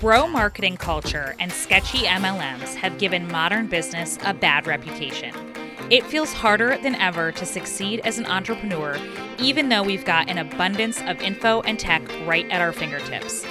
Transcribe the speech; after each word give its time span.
Bro 0.00 0.28
marketing 0.28 0.76
culture 0.76 1.34
and 1.40 1.50
sketchy 1.50 2.04
MLMs 2.04 2.76
have 2.76 2.98
given 2.98 3.26
modern 3.26 3.66
business 3.66 4.16
a 4.24 4.32
bad 4.32 4.68
reputation. 4.68 5.34
It 5.90 6.06
feels 6.06 6.32
harder 6.32 6.78
than 6.80 6.94
ever 6.94 7.32
to 7.32 7.44
succeed 7.44 8.02
as 8.04 8.16
an 8.16 8.26
entrepreneur, 8.26 8.96
even 9.40 9.68
though 9.68 9.82
we've 9.82 10.04
got 10.04 10.30
an 10.30 10.38
abundance 10.38 11.02
of 11.02 11.20
info 11.20 11.62
and 11.62 11.80
tech 11.80 12.08
right 12.28 12.48
at 12.48 12.60
our 12.60 12.72
fingertips. 12.72 13.44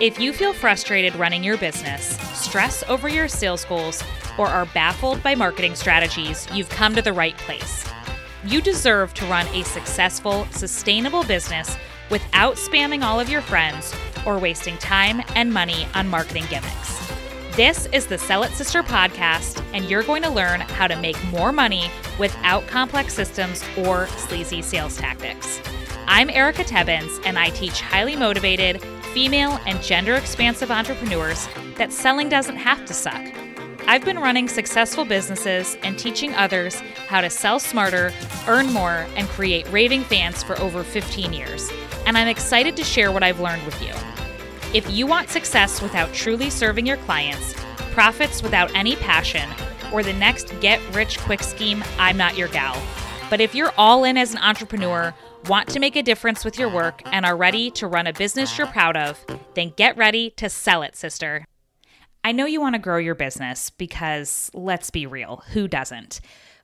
If 0.00 0.18
you 0.18 0.32
feel 0.32 0.52
frustrated 0.52 1.14
running 1.14 1.44
your 1.44 1.56
business, 1.56 2.18
stress 2.36 2.82
over 2.88 3.08
your 3.08 3.28
sales 3.28 3.64
goals, 3.64 4.02
or 4.36 4.48
are 4.48 4.66
baffled 4.66 5.22
by 5.22 5.36
marketing 5.36 5.76
strategies, 5.76 6.48
you've 6.52 6.68
come 6.68 6.96
to 6.96 7.02
the 7.02 7.12
right 7.12 7.38
place. 7.38 7.84
You 8.44 8.60
deserve 8.60 9.14
to 9.14 9.26
run 9.26 9.46
a 9.54 9.62
successful, 9.62 10.48
sustainable 10.50 11.22
business 11.22 11.76
without 12.10 12.56
spamming 12.56 13.04
all 13.04 13.20
of 13.20 13.28
your 13.28 13.42
friends 13.42 13.94
or 14.26 14.38
wasting 14.38 14.76
time 14.78 15.22
and 15.34 15.52
money 15.52 15.86
on 15.94 16.08
marketing 16.08 16.44
gimmicks. 16.48 17.00
This 17.56 17.86
is 17.92 18.06
the 18.06 18.16
Sell 18.16 18.44
It 18.44 18.52
Sister 18.52 18.82
podcast, 18.82 19.62
and 19.74 19.84
you're 19.84 20.02
going 20.02 20.22
to 20.22 20.30
learn 20.30 20.60
how 20.60 20.86
to 20.86 20.96
make 20.96 21.22
more 21.24 21.52
money 21.52 21.90
without 22.18 22.66
complex 22.66 23.12
systems 23.12 23.62
or 23.76 24.06
sleazy 24.06 24.62
sales 24.62 24.96
tactics. 24.96 25.60
I'm 26.06 26.30
Erica 26.30 26.64
Tebbens, 26.64 27.20
and 27.26 27.38
I 27.38 27.50
teach 27.50 27.80
highly 27.80 28.16
motivated, 28.16 28.82
female, 29.12 29.60
and 29.66 29.82
gender 29.82 30.14
expansive 30.14 30.70
entrepreneurs 30.70 31.46
that 31.76 31.92
selling 31.92 32.28
doesn't 32.28 32.56
have 32.56 32.84
to 32.86 32.94
suck. 32.94 33.22
I've 33.86 34.04
been 34.04 34.18
running 34.18 34.48
successful 34.48 35.04
businesses 35.04 35.76
and 35.82 35.98
teaching 35.98 36.32
others 36.34 36.76
how 37.08 37.20
to 37.20 37.28
sell 37.28 37.58
smarter, 37.58 38.12
earn 38.46 38.72
more, 38.72 39.06
and 39.16 39.28
create 39.28 39.70
raving 39.70 40.04
fans 40.04 40.42
for 40.42 40.58
over 40.60 40.82
15 40.84 41.32
years. 41.32 41.70
And 42.06 42.16
I'm 42.16 42.28
excited 42.28 42.76
to 42.76 42.84
share 42.84 43.12
what 43.12 43.22
I've 43.22 43.40
learned 43.40 43.64
with 43.64 43.80
you. 43.82 43.92
If 44.74 44.90
you 44.90 45.06
want 45.06 45.28
success 45.28 45.82
without 45.82 46.14
truly 46.14 46.48
serving 46.48 46.86
your 46.86 46.96
clients, 46.96 47.52
profits 47.92 48.42
without 48.42 48.74
any 48.74 48.96
passion, 48.96 49.46
or 49.92 50.02
the 50.02 50.14
next 50.14 50.58
get 50.60 50.80
rich 50.94 51.18
quick 51.18 51.42
scheme, 51.42 51.84
I'm 51.98 52.16
not 52.16 52.38
your 52.38 52.48
gal. 52.48 52.80
But 53.28 53.42
if 53.42 53.54
you're 53.54 53.74
all 53.76 54.04
in 54.04 54.16
as 54.16 54.32
an 54.32 54.40
entrepreneur, 54.40 55.12
want 55.46 55.68
to 55.68 55.78
make 55.78 55.94
a 55.94 56.02
difference 56.02 56.42
with 56.42 56.58
your 56.58 56.70
work, 56.70 57.02
and 57.04 57.26
are 57.26 57.36
ready 57.36 57.70
to 57.72 57.86
run 57.86 58.06
a 58.06 58.14
business 58.14 58.56
you're 58.56 58.66
proud 58.66 58.96
of, 58.96 59.22
then 59.52 59.74
get 59.76 59.94
ready 59.98 60.30
to 60.30 60.48
sell 60.48 60.80
it, 60.80 60.96
sister. 60.96 61.44
I 62.24 62.32
know 62.32 62.46
you 62.46 62.62
want 62.62 62.74
to 62.74 62.78
grow 62.78 62.96
your 62.96 63.14
business 63.14 63.68
because 63.68 64.50
let's 64.54 64.88
be 64.88 65.04
real, 65.04 65.42
who 65.52 65.68
doesn't? 65.68 66.22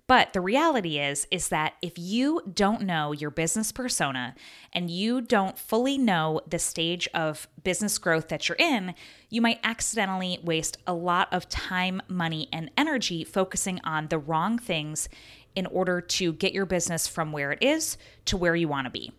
But 0.09 0.33
the 0.33 0.41
reality 0.41 0.99
is 0.99 1.29
is 1.31 1.49
that 1.49 1.75
if 1.83 1.99
you 1.99 2.41
don't 2.53 2.83
know 2.83 3.13
your 3.13 3.31
business 3.31 3.71
persona 3.73 4.35
and 4.73 4.91
you 4.91 5.21
don't 5.21 5.59
fully 5.59 5.99
know 5.99 6.41
the 6.49 6.59
stage 6.59 7.09
of 7.13 7.47
business 7.63 7.99
growth 7.99 8.29
that 8.29 8.49
you're 8.49 8.57
in, 8.59 8.95
you 9.29 9.43
might 9.43 9.61
accidentally 9.63 10.41
waste 10.43 10.79
a 10.87 10.95
lot 10.95 11.29
of 11.31 11.49
time, 11.51 12.01
money, 12.09 12.49
and 12.53 12.71
energy 12.77 13.23
focusing 13.23 13.81
on 13.85 14.09
the 14.09 14.19
wrong 14.19 14.59
things 14.59 15.11
in 15.55 15.67
order 15.67 16.01
to 16.01 16.33
get 16.33 16.55
your 16.55 16.67
business 16.67 17.07
from 17.07 17.31
where 17.31 17.53
it 17.53 17.63
is 17.63 17.99
to 18.25 18.39
where 18.39 18.57
you 18.57 18.67
want 18.67 18.87
to 18.87 18.91
be. 18.91 19.13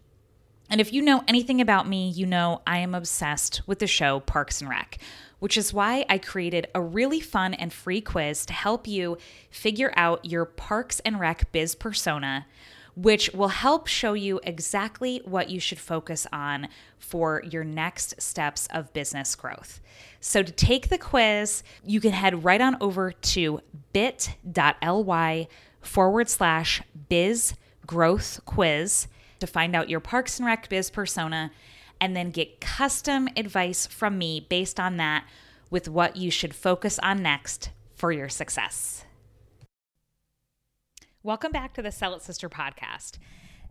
And 0.69 0.79
if 0.79 0.93
you 0.93 1.01
know 1.01 1.23
anything 1.27 1.61
about 1.61 1.87
me, 1.87 2.09
you 2.09 2.25
know 2.25 2.61
I 2.67 2.79
am 2.79 2.93
obsessed 2.93 3.61
with 3.67 3.79
the 3.79 3.87
show 3.87 4.19
Parks 4.19 4.61
and 4.61 4.69
Rec 4.69 4.99
which 5.39 5.57
is 5.57 5.73
why 5.73 6.05
I 6.09 6.17
created 6.17 6.67
a 6.75 6.81
really 6.81 7.19
fun 7.19 7.53
and 7.53 7.73
free 7.73 8.01
quiz 8.01 8.45
to 8.45 8.53
help 8.53 8.87
you 8.87 9.17
figure 9.49 9.91
out 9.95 10.25
your 10.25 10.45
Parks 10.45 10.99
and 11.01 11.19
Rec 11.19 11.51
biz 11.51 11.75
persona, 11.75 12.45
which 12.95 13.31
will 13.33 13.49
help 13.49 13.87
show 13.87 14.13
you 14.13 14.39
exactly 14.43 15.21
what 15.25 15.49
you 15.49 15.59
should 15.59 15.79
focus 15.79 16.27
on 16.31 16.67
for 16.97 17.41
your 17.49 17.63
next 17.63 18.21
steps 18.21 18.67
of 18.71 18.93
business 18.93 19.35
growth. 19.35 19.79
So, 20.19 20.43
to 20.43 20.51
take 20.51 20.89
the 20.89 20.97
quiz, 20.97 21.63
you 21.85 22.01
can 22.01 22.11
head 22.11 22.43
right 22.43 22.59
on 22.59 22.77
over 22.81 23.11
to 23.11 23.61
bit.ly 23.93 25.47
forward 25.81 26.29
slash 26.29 26.81
biz 27.07 27.53
growth 27.87 28.41
quiz 28.45 29.07
to 29.39 29.47
find 29.47 29.75
out 29.75 29.89
your 29.89 29.99
Parks 29.99 30.39
and 30.39 30.45
Rec 30.45 30.69
biz 30.69 30.89
persona 30.89 31.51
and 32.01 32.15
then 32.15 32.31
get 32.31 32.61
custom 32.61 33.27
advice 33.35 33.87
from 33.87 34.17
me 34.17 34.45
based 34.49 34.79
on 34.79 34.97
that 34.97 35.25
with 35.69 35.87
what 35.87 36.15
you 36.15 36.31
should 36.31 36.55
focus 36.55 36.99
on 36.99 37.21
next 37.21 37.71
for 37.93 38.11
your 38.11 38.29
success. 38.29 39.05
Welcome 41.21 41.51
back 41.51 41.73
to 41.73 41.81
the 41.81 41.91
Sell 41.91 42.13
It 42.15 42.21
Sister 42.21 42.49
podcast. 42.49 43.17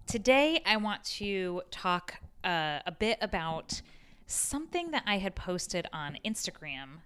Today, 0.06 0.60
I 0.66 0.76
want 0.76 1.02
to 1.04 1.62
talk 1.70 2.16
uh, 2.44 2.80
a 2.86 2.92
bit 2.92 3.18
about 3.20 3.80
something 4.26 4.90
that 4.90 5.02
I 5.06 5.18
had 5.18 5.34
posted 5.34 5.86
on 5.92 6.18
Instagram 6.24 7.00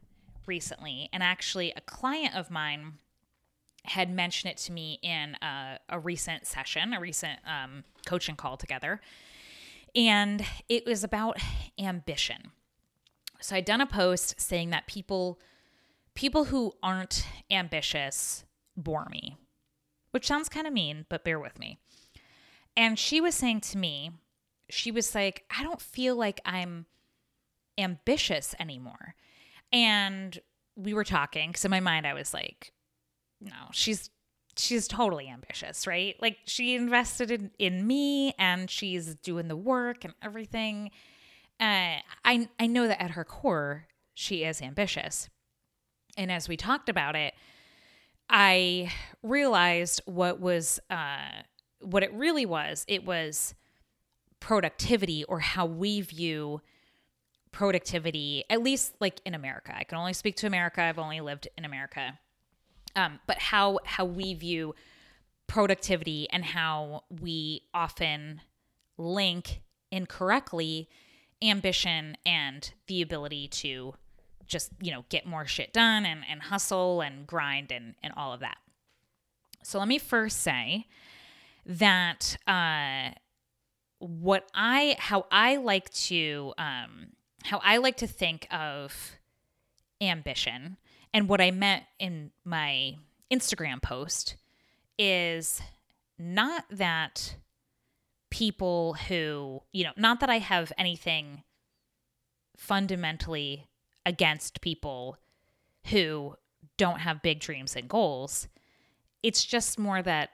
recently. 0.46 1.08
And 1.12 1.22
actually, 1.22 1.72
a 1.76 1.80
client 1.80 2.34
of 2.34 2.50
mine 2.50 2.94
had 3.84 4.10
mentioned 4.10 4.52
it 4.52 4.56
to 4.56 4.72
me 4.72 4.98
in 5.02 5.36
a, 5.42 5.78
a 5.88 5.98
recent 5.98 6.46
session, 6.46 6.92
a 6.92 7.00
recent 7.00 7.38
um, 7.46 7.84
coaching 8.06 8.36
call 8.36 8.56
together 8.56 9.00
and 9.94 10.44
it 10.68 10.86
was 10.86 11.04
about 11.04 11.38
ambition. 11.78 12.50
So 13.40 13.56
I'd 13.56 13.64
done 13.64 13.80
a 13.80 13.86
post 13.86 14.40
saying 14.40 14.70
that 14.70 14.86
people 14.86 15.38
people 16.14 16.44
who 16.44 16.72
aren't 16.82 17.26
ambitious 17.50 18.44
bore 18.76 19.08
me, 19.10 19.36
which 20.10 20.26
sounds 20.26 20.48
kind 20.48 20.66
of 20.66 20.72
mean, 20.72 21.06
but 21.08 21.24
bear 21.24 21.40
with 21.40 21.58
me. 21.58 21.78
And 22.76 22.98
she 22.98 23.20
was 23.20 23.34
saying 23.34 23.62
to 23.62 23.78
me, 23.78 24.10
she 24.68 24.90
was 24.90 25.14
like, 25.14 25.44
I 25.56 25.62
don't 25.62 25.80
feel 25.80 26.16
like 26.16 26.40
I'm 26.44 26.86
ambitious 27.78 28.54
anymore. 28.60 29.14
And 29.72 30.38
we 30.76 30.94
were 30.94 31.04
talking 31.04 31.50
because 31.50 31.64
in 31.64 31.70
my 31.70 31.80
mind 31.80 32.06
I 32.06 32.14
was 32.14 32.32
like, 32.32 32.72
no, 33.42 33.68
she's 33.72 34.10
she's 34.56 34.86
totally 34.86 35.28
ambitious, 35.28 35.86
right? 35.86 36.16
Like 36.20 36.38
she 36.44 36.74
invested 36.74 37.30
in, 37.30 37.50
in 37.58 37.86
me 37.86 38.34
and 38.38 38.70
she's 38.70 39.14
doing 39.16 39.48
the 39.48 39.56
work 39.56 40.04
and 40.04 40.14
everything. 40.22 40.90
Uh, 41.60 41.98
I 42.24 42.48
I 42.58 42.66
know 42.66 42.86
that 42.86 43.02
at 43.02 43.12
her 43.12 43.24
core 43.24 43.86
she 44.14 44.44
is 44.44 44.60
ambitious. 44.60 45.28
And 46.16 46.30
as 46.30 46.48
we 46.48 46.56
talked 46.56 46.88
about 46.88 47.16
it, 47.16 47.34
I 48.28 48.92
realized 49.22 50.02
what 50.04 50.40
was 50.40 50.78
uh, 50.90 51.42
what 51.80 52.02
it 52.02 52.12
really 52.12 52.46
was. 52.46 52.84
It 52.88 53.04
was 53.04 53.54
productivity 54.40 55.24
or 55.24 55.40
how 55.40 55.66
we 55.66 56.00
view 56.00 56.60
productivity, 57.52 58.44
at 58.50 58.62
least 58.62 58.94
like 59.00 59.20
in 59.24 59.34
America. 59.34 59.74
I 59.76 59.84
can 59.84 59.98
only 59.98 60.12
speak 60.12 60.36
to 60.36 60.46
America. 60.46 60.82
I've 60.82 60.98
only 60.98 61.20
lived 61.20 61.48
in 61.56 61.64
America 61.64 62.18
um, 62.96 63.20
but 63.26 63.38
how 63.38 63.78
how 63.84 64.04
we 64.04 64.34
view 64.34 64.74
productivity 65.46 66.28
and 66.30 66.44
how 66.44 67.04
we 67.20 67.62
often 67.74 68.40
link 68.96 69.62
incorrectly 69.90 70.88
ambition 71.42 72.16
and 72.24 72.72
the 72.86 73.02
ability 73.02 73.48
to 73.48 73.94
just 74.46 74.70
you 74.80 74.90
know 74.90 75.04
get 75.08 75.26
more 75.26 75.46
shit 75.46 75.72
done 75.72 76.04
and, 76.06 76.22
and 76.28 76.42
hustle 76.42 77.00
and 77.00 77.26
grind 77.26 77.72
and, 77.72 77.94
and 78.02 78.12
all 78.16 78.32
of 78.32 78.40
that. 78.40 78.58
So 79.62 79.78
let 79.78 79.88
me 79.88 79.98
first 79.98 80.40
say 80.40 80.86
that 81.64 82.36
uh, 82.46 83.10
what 83.98 84.48
i 84.54 84.96
how 84.98 85.26
i 85.30 85.56
like 85.56 85.88
to 85.90 86.52
um, 86.58 87.08
how 87.44 87.60
i 87.62 87.76
like 87.76 87.96
to 87.96 88.06
think 88.06 88.48
of 88.50 89.12
ambition 90.00 90.76
and 91.14 91.28
what 91.28 91.40
I 91.40 91.50
meant 91.50 91.84
in 91.98 92.30
my 92.44 92.96
Instagram 93.30 93.82
post 93.82 94.36
is 94.98 95.60
not 96.18 96.64
that 96.70 97.36
people 98.30 98.94
who, 98.94 99.60
you 99.72 99.84
know, 99.84 99.92
not 99.96 100.20
that 100.20 100.30
I 100.30 100.38
have 100.38 100.72
anything 100.78 101.42
fundamentally 102.56 103.68
against 104.06 104.60
people 104.60 105.18
who 105.86 106.34
don't 106.76 107.00
have 107.00 107.22
big 107.22 107.40
dreams 107.40 107.76
and 107.76 107.88
goals. 107.88 108.48
It's 109.22 109.44
just 109.44 109.78
more 109.78 110.02
that 110.02 110.30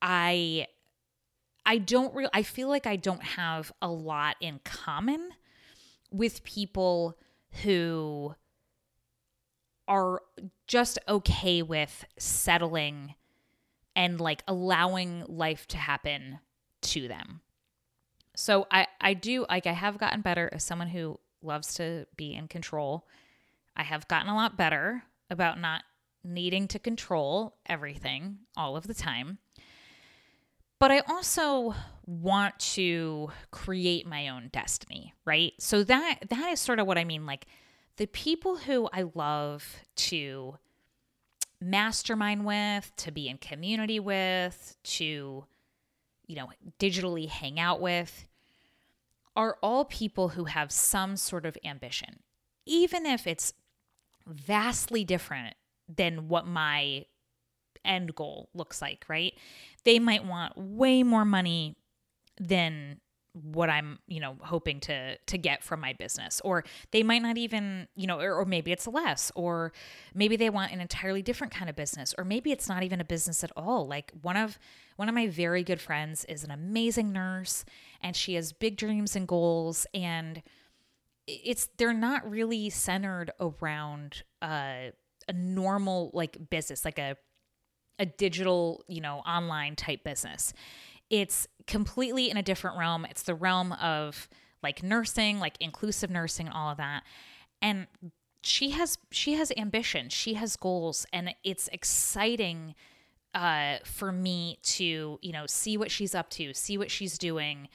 I 0.00 0.66
I 1.66 1.78
don't 1.78 2.14
really 2.14 2.30
I 2.32 2.42
feel 2.42 2.68
like 2.68 2.86
I 2.86 2.96
don't 2.96 3.22
have 3.22 3.72
a 3.80 3.88
lot 3.88 4.36
in 4.40 4.60
common 4.64 5.30
with 6.10 6.44
people 6.44 7.18
who 7.62 8.34
are 9.88 10.22
just 10.66 10.98
okay 11.08 11.62
with 11.62 12.04
settling 12.18 13.14
and 13.96 14.20
like 14.20 14.42
allowing 14.48 15.24
life 15.28 15.66
to 15.68 15.76
happen 15.76 16.38
to 16.82 17.08
them. 17.08 17.40
So 18.36 18.66
I 18.70 18.86
I 19.00 19.14
do 19.14 19.46
like 19.48 19.66
I 19.66 19.72
have 19.72 19.98
gotten 19.98 20.20
better 20.20 20.50
as 20.52 20.64
someone 20.64 20.88
who 20.88 21.18
loves 21.42 21.74
to 21.74 22.06
be 22.16 22.34
in 22.34 22.48
control. 22.48 23.06
I 23.76 23.82
have 23.82 24.08
gotten 24.08 24.28
a 24.28 24.34
lot 24.34 24.56
better 24.56 25.04
about 25.30 25.60
not 25.60 25.82
needing 26.24 26.66
to 26.68 26.78
control 26.78 27.56
everything 27.66 28.38
all 28.56 28.76
of 28.76 28.86
the 28.86 28.94
time. 28.94 29.38
But 30.80 30.90
I 30.90 31.00
also 31.00 31.74
want 32.06 32.58
to 32.58 33.30
create 33.50 34.06
my 34.06 34.28
own 34.28 34.48
destiny, 34.52 35.14
right? 35.24 35.52
So 35.60 35.84
that 35.84 36.18
that 36.28 36.52
is 36.52 36.60
sort 36.60 36.80
of 36.80 36.86
what 36.86 36.98
I 36.98 37.04
mean 37.04 37.26
like 37.26 37.46
the 37.96 38.06
people 38.06 38.56
who 38.56 38.88
I 38.92 39.04
love 39.14 39.76
to 39.96 40.58
mastermind 41.60 42.44
with, 42.44 42.92
to 42.96 43.12
be 43.12 43.28
in 43.28 43.38
community 43.38 44.00
with, 44.00 44.76
to, 44.84 45.44
you 46.26 46.36
know, 46.36 46.50
digitally 46.78 47.28
hang 47.28 47.58
out 47.58 47.80
with, 47.80 48.26
are 49.36 49.56
all 49.62 49.84
people 49.84 50.30
who 50.30 50.44
have 50.44 50.70
some 50.70 51.16
sort 51.16 51.46
of 51.46 51.56
ambition, 51.64 52.20
even 52.66 53.06
if 53.06 53.26
it's 53.26 53.52
vastly 54.26 55.04
different 55.04 55.54
than 55.88 56.28
what 56.28 56.46
my 56.46 57.04
end 57.84 58.14
goal 58.14 58.48
looks 58.54 58.80
like, 58.80 59.04
right? 59.08 59.34
They 59.84 59.98
might 59.98 60.24
want 60.24 60.56
way 60.56 61.02
more 61.02 61.24
money 61.24 61.76
than 62.40 63.00
what 63.34 63.68
I'm, 63.68 63.98
you 64.06 64.20
know, 64.20 64.36
hoping 64.40 64.80
to 64.80 65.16
to 65.18 65.38
get 65.38 65.62
from 65.62 65.80
my 65.80 65.92
business. 65.92 66.40
Or 66.44 66.64
they 66.92 67.02
might 67.02 67.22
not 67.22 67.36
even, 67.36 67.88
you 67.96 68.06
know, 68.06 68.20
or, 68.20 68.34
or, 68.34 68.44
maybe 68.44 68.72
it's 68.72 68.86
less, 68.86 69.32
or 69.34 69.72
maybe 70.14 70.36
they 70.36 70.50
want 70.50 70.72
an 70.72 70.80
entirely 70.80 71.20
different 71.20 71.52
kind 71.52 71.68
of 71.68 71.76
business, 71.76 72.14
or 72.16 72.24
maybe 72.24 72.52
it's 72.52 72.68
not 72.68 72.82
even 72.82 73.00
a 73.00 73.04
business 73.04 73.42
at 73.42 73.50
all. 73.56 73.86
Like 73.86 74.12
one 74.22 74.36
of 74.36 74.58
one 74.96 75.08
of 75.08 75.14
my 75.14 75.26
very 75.26 75.64
good 75.64 75.80
friends 75.80 76.24
is 76.26 76.44
an 76.44 76.50
amazing 76.50 77.12
nurse 77.12 77.64
and 78.00 78.14
she 78.14 78.34
has 78.34 78.52
big 78.52 78.76
dreams 78.76 79.16
and 79.16 79.26
goals 79.26 79.86
and 79.92 80.42
it's 81.26 81.68
they're 81.78 81.92
not 81.92 82.28
really 82.28 82.70
centered 82.70 83.32
around 83.40 84.22
uh, 84.42 84.90
a 85.28 85.32
normal 85.32 86.10
like 86.12 86.50
business, 86.50 86.84
like 86.84 86.98
a 86.98 87.16
a 87.98 88.06
digital, 88.06 88.84
you 88.88 89.00
know, 89.00 89.18
online 89.18 89.76
type 89.76 90.04
business. 90.04 90.52
It's 91.10 91.46
completely 91.66 92.30
in 92.30 92.36
a 92.36 92.42
different 92.42 92.78
realm. 92.78 93.04
It's 93.08 93.22
the 93.22 93.34
realm 93.34 93.72
of 93.72 94.28
like 94.62 94.82
nursing, 94.82 95.38
like 95.38 95.56
inclusive 95.60 96.10
nursing, 96.10 96.48
all 96.48 96.70
of 96.70 96.78
that. 96.78 97.04
And 97.62 97.86
she 98.42 98.70
has 98.70 98.98
she 99.10 99.34
has 99.34 99.52
ambition, 99.56 100.08
she 100.08 100.34
has 100.34 100.56
goals, 100.56 101.06
and 101.12 101.34
it's 101.44 101.68
exciting 101.68 102.74
uh, 103.34 103.78
for 103.84 104.12
me 104.12 104.58
to 104.62 105.18
you 105.22 105.32
know 105.32 105.46
see 105.46 105.76
what 105.76 105.90
she's 105.90 106.14
up 106.14 106.30
to, 106.30 106.52
see 106.54 106.76
what 106.76 106.90
she's 106.90 107.18
doing, 107.18 107.68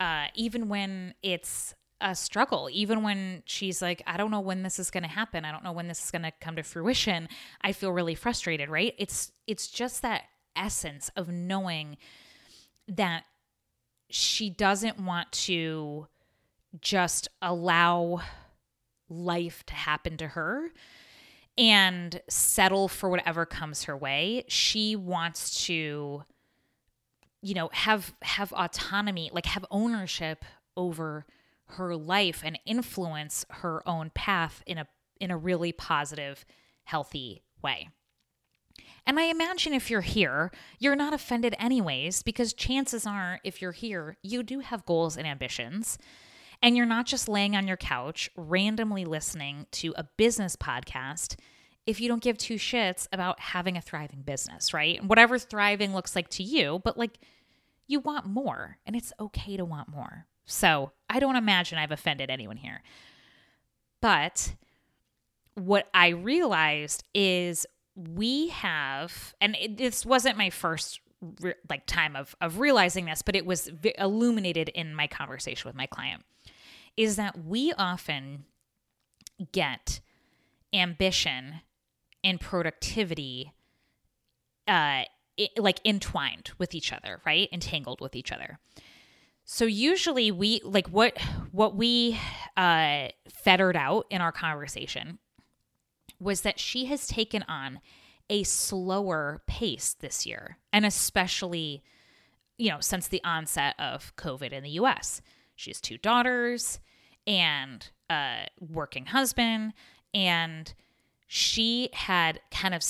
uh, 0.00 0.26
even 0.34 0.68
when 0.68 1.14
it's 1.22 1.74
a 2.00 2.14
struggle 2.14 2.68
even 2.72 3.04
when 3.04 3.40
she's 3.46 3.80
like 3.80 4.02
i 4.06 4.16
don't 4.16 4.32
know 4.32 4.40
when 4.40 4.62
this 4.64 4.78
is 4.78 4.90
going 4.90 5.04
to 5.04 5.08
happen. 5.08 5.44
I 5.44 5.52
don't 5.52 5.62
know 5.62 5.72
when 5.72 5.86
this 5.86 6.04
is 6.04 6.10
going 6.10 6.22
to 6.22 6.32
come 6.40 6.56
to 6.56 6.62
fruition. 6.62 7.28
I 7.62 7.72
feel 7.72 7.92
really 7.92 8.14
frustrated 8.14 8.68
right? 8.68 8.94
It's 8.98 9.32
it's 9.46 9.68
just 9.68 10.02
that 10.02 10.24
essence 10.56 11.10
of 11.16 11.28
knowing 11.28 11.96
that 12.88 13.24
she 14.10 14.50
doesn't 14.50 15.00
want 15.00 15.30
to 15.32 16.06
just 16.80 17.28
allow 17.40 18.20
life 19.08 19.64
to 19.66 19.74
happen 19.74 20.16
to 20.16 20.28
her 20.28 20.72
and 21.56 22.20
settle 22.28 22.88
for 22.88 23.08
whatever 23.08 23.46
comes 23.46 23.84
her 23.84 23.96
way 23.96 24.44
she 24.48 24.96
wants 24.96 25.66
to 25.66 26.24
you 27.42 27.54
know 27.54 27.70
have 27.72 28.12
have 28.22 28.52
autonomy 28.54 29.30
like 29.32 29.46
have 29.46 29.64
ownership 29.70 30.44
over 30.76 31.24
her 31.66 31.96
life 31.96 32.42
and 32.44 32.58
influence 32.66 33.44
her 33.50 33.86
own 33.88 34.10
path 34.14 34.62
in 34.66 34.78
a 34.78 34.86
in 35.20 35.30
a 35.30 35.36
really 35.36 35.72
positive, 35.72 36.44
healthy 36.84 37.42
way. 37.62 37.88
And 39.06 39.20
I 39.20 39.24
imagine 39.24 39.74
if 39.74 39.90
you're 39.90 40.00
here, 40.00 40.50
you're 40.78 40.96
not 40.96 41.12
offended 41.12 41.54
anyways, 41.58 42.22
because 42.22 42.54
chances 42.54 43.06
are, 43.06 43.40
if 43.44 43.60
you're 43.60 43.72
here, 43.72 44.16
you 44.22 44.42
do 44.42 44.60
have 44.60 44.86
goals 44.86 45.16
and 45.16 45.26
ambitions. 45.26 45.98
And 46.62 46.76
you're 46.76 46.86
not 46.86 47.04
just 47.04 47.28
laying 47.28 47.54
on 47.54 47.68
your 47.68 47.76
couch 47.76 48.30
randomly 48.36 49.04
listening 49.04 49.66
to 49.72 49.92
a 49.96 50.04
business 50.16 50.56
podcast 50.56 51.36
if 51.86 52.00
you 52.00 52.08
don't 52.08 52.22
give 52.22 52.38
two 52.38 52.54
shits 52.54 53.06
about 53.12 53.38
having 53.38 53.76
a 53.76 53.82
thriving 53.82 54.22
business, 54.22 54.72
right? 54.72 55.04
Whatever 55.04 55.38
thriving 55.38 55.92
looks 55.92 56.16
like 56.16 56.30
to 56.30 56.42
you, 56.42 56.80
but 56.82 56.96
like 56.96 57.18
you 57.86 58.00
want 58.00 58.24
more, 58.24 58.78
and 58.86 58.96
it's 58.96 59.12
okay 59.20 59.58
to 59.58 59.64
want 59.66 59.88
more. 59.88 60.26
So 60.46 60.92
I 61.10 61.20
don't 61.20 61.36
imagine 61.36 61.76
I've 61.76 61.90
offended 61.90 62.30
anyone 62.30 62.56
here. 62.56 62.82
But 64.00 64.54
what 65.54 65.88
I 65.92 66.08
realized 66.08 67.04
is 67.14 67.66
we 67.94 68.48
have, 68.48 69.34
and 69.40 69.56
it, 69.60 69.76
this 69.76 70.04
wasn't 70.04 70.36
my 70.36 70.50
first 70.50 71.00
re- 71.40 71.54
like 71.70 71.86
time 71.86 72.16
of 72.16 72.34
of 72.40 72.58
realizing 72.58 73.06
this, 73.06 73.22
but 73.22 73.36
it 73.36 73.46
was 73.46 73.68
v- 73.68 73.94
illuminated 73.98 74.68
in 74.70 74.94
my 74.94 75.06
conversation 75.06 75.68
with 75.68 75.76
my 75.76 75.86
client, 75.86 76.22
is 76.96 77.16
that 77.16 77.44
we 77.44 77.72
often 77.74 78.44
get 79.52 80.00
ambition 80.72 81.60
and 82.22 82.40
productivity 82.40 83.52
uh 84.66 85.02
it, 85.36 85.50
like 85.58 85.80
entwined 85.84 86.52
with 86.58 86.74
each 86.74 86.92
other, 86.92 87.20
right? 87.26 87.48
Entangled 87.52 88.00
with 88.00 88.14
each 88.14 88.30
other. 88.30 88.58
So 89.44 89.64
usually 89.64 90.30
we 90.30 90.60
like 90.64 90.88
what 90.88 91.18
what 91.52 91.76
we 91.76 92.18
uh 92.56 93.08
fettered 93.28 93.76
out 93.76 94.06
in 94.10 94.20
our 94.20 94.32
conversation 94.32 95.18
was 96.24 96.40
that 96.40 96.58
she 96.58 96.86
has 96.86 97.06
taken 97.06 97.44
on 97.48 97.80
a 98.30 98.42
slower 98.42 99.42
pace 99.46 99.94
this 100.00 100.24
year 100.24 100.56
and 100.72 100.86
especially 100.86 101.82
you 102.56 102.70
know 102.70 102.78
since 102.80 103.06
the 103.06 103.22
onset 103.22 103.74
of 103.78 104.14
covid 104.16 104.52
in 104.52 104.62
the 104.62 104.70
US. 104.70 105.20
She 105.54 105.70
has 105.70 105.80
two 105.80 105.98
daughters 105.98 106.80
and 107.26 107.88
a 108.10 108.46
working 108.58 109.06
husband 109.06 109.74
and 110.12 110.74
she 111.26 111.90
had 111.92 112.40
kind 112.50 112.74
of 112.74 112.82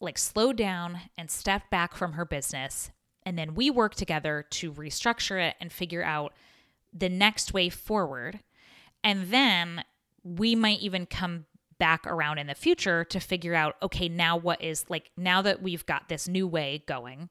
like 0.00 0.18
slowed 0.18 0.56
down 0.56 1.00
and 1.16 1.30
stepped 1.30 1.70
back 1.70 1.94
from 1.94 2.12
her 2.14 2.24
business 2.24 2.90
and 3.28 3.38
then 3.38 3.54
we 3.54 3.68
work 3.68 3.94
together 3.94 4.46
to 4.48 4.72
restructure 4.72 5.48
it 5.48 5.56
and 5.60 5.70
figure 5.70 6.02
out 6.02 6.32
the 6.92 7.10
next 7.10 7.52
way 7.52 7.68
forward. 7.68 8.40
And 9.04 9.26
then 9.30 9.84
we 10.24 10.54
might 10.54 10.80
even 10.80 11.04
come 11.04 11.44
back 11.78 12.06
around 12.06 12.38
in 12.38 12.46
the 12.46 12.54
future 12.54 13.04
to 13.04 13.20
figure 13.20 13.54
out 13.54 13.76
okay, 13.82 14.08
now 14.08 14.36
what 14.36 14.62
is 14.62 14.84
like, 14.88 15.10
now 15.16 15.42
that 15.42 15.62
we've 15.62 15.86
got 15.86 16.08
this 16.08 16.28
new 16.28 16.46
way 16.46 16.82
going, 16.86 17.28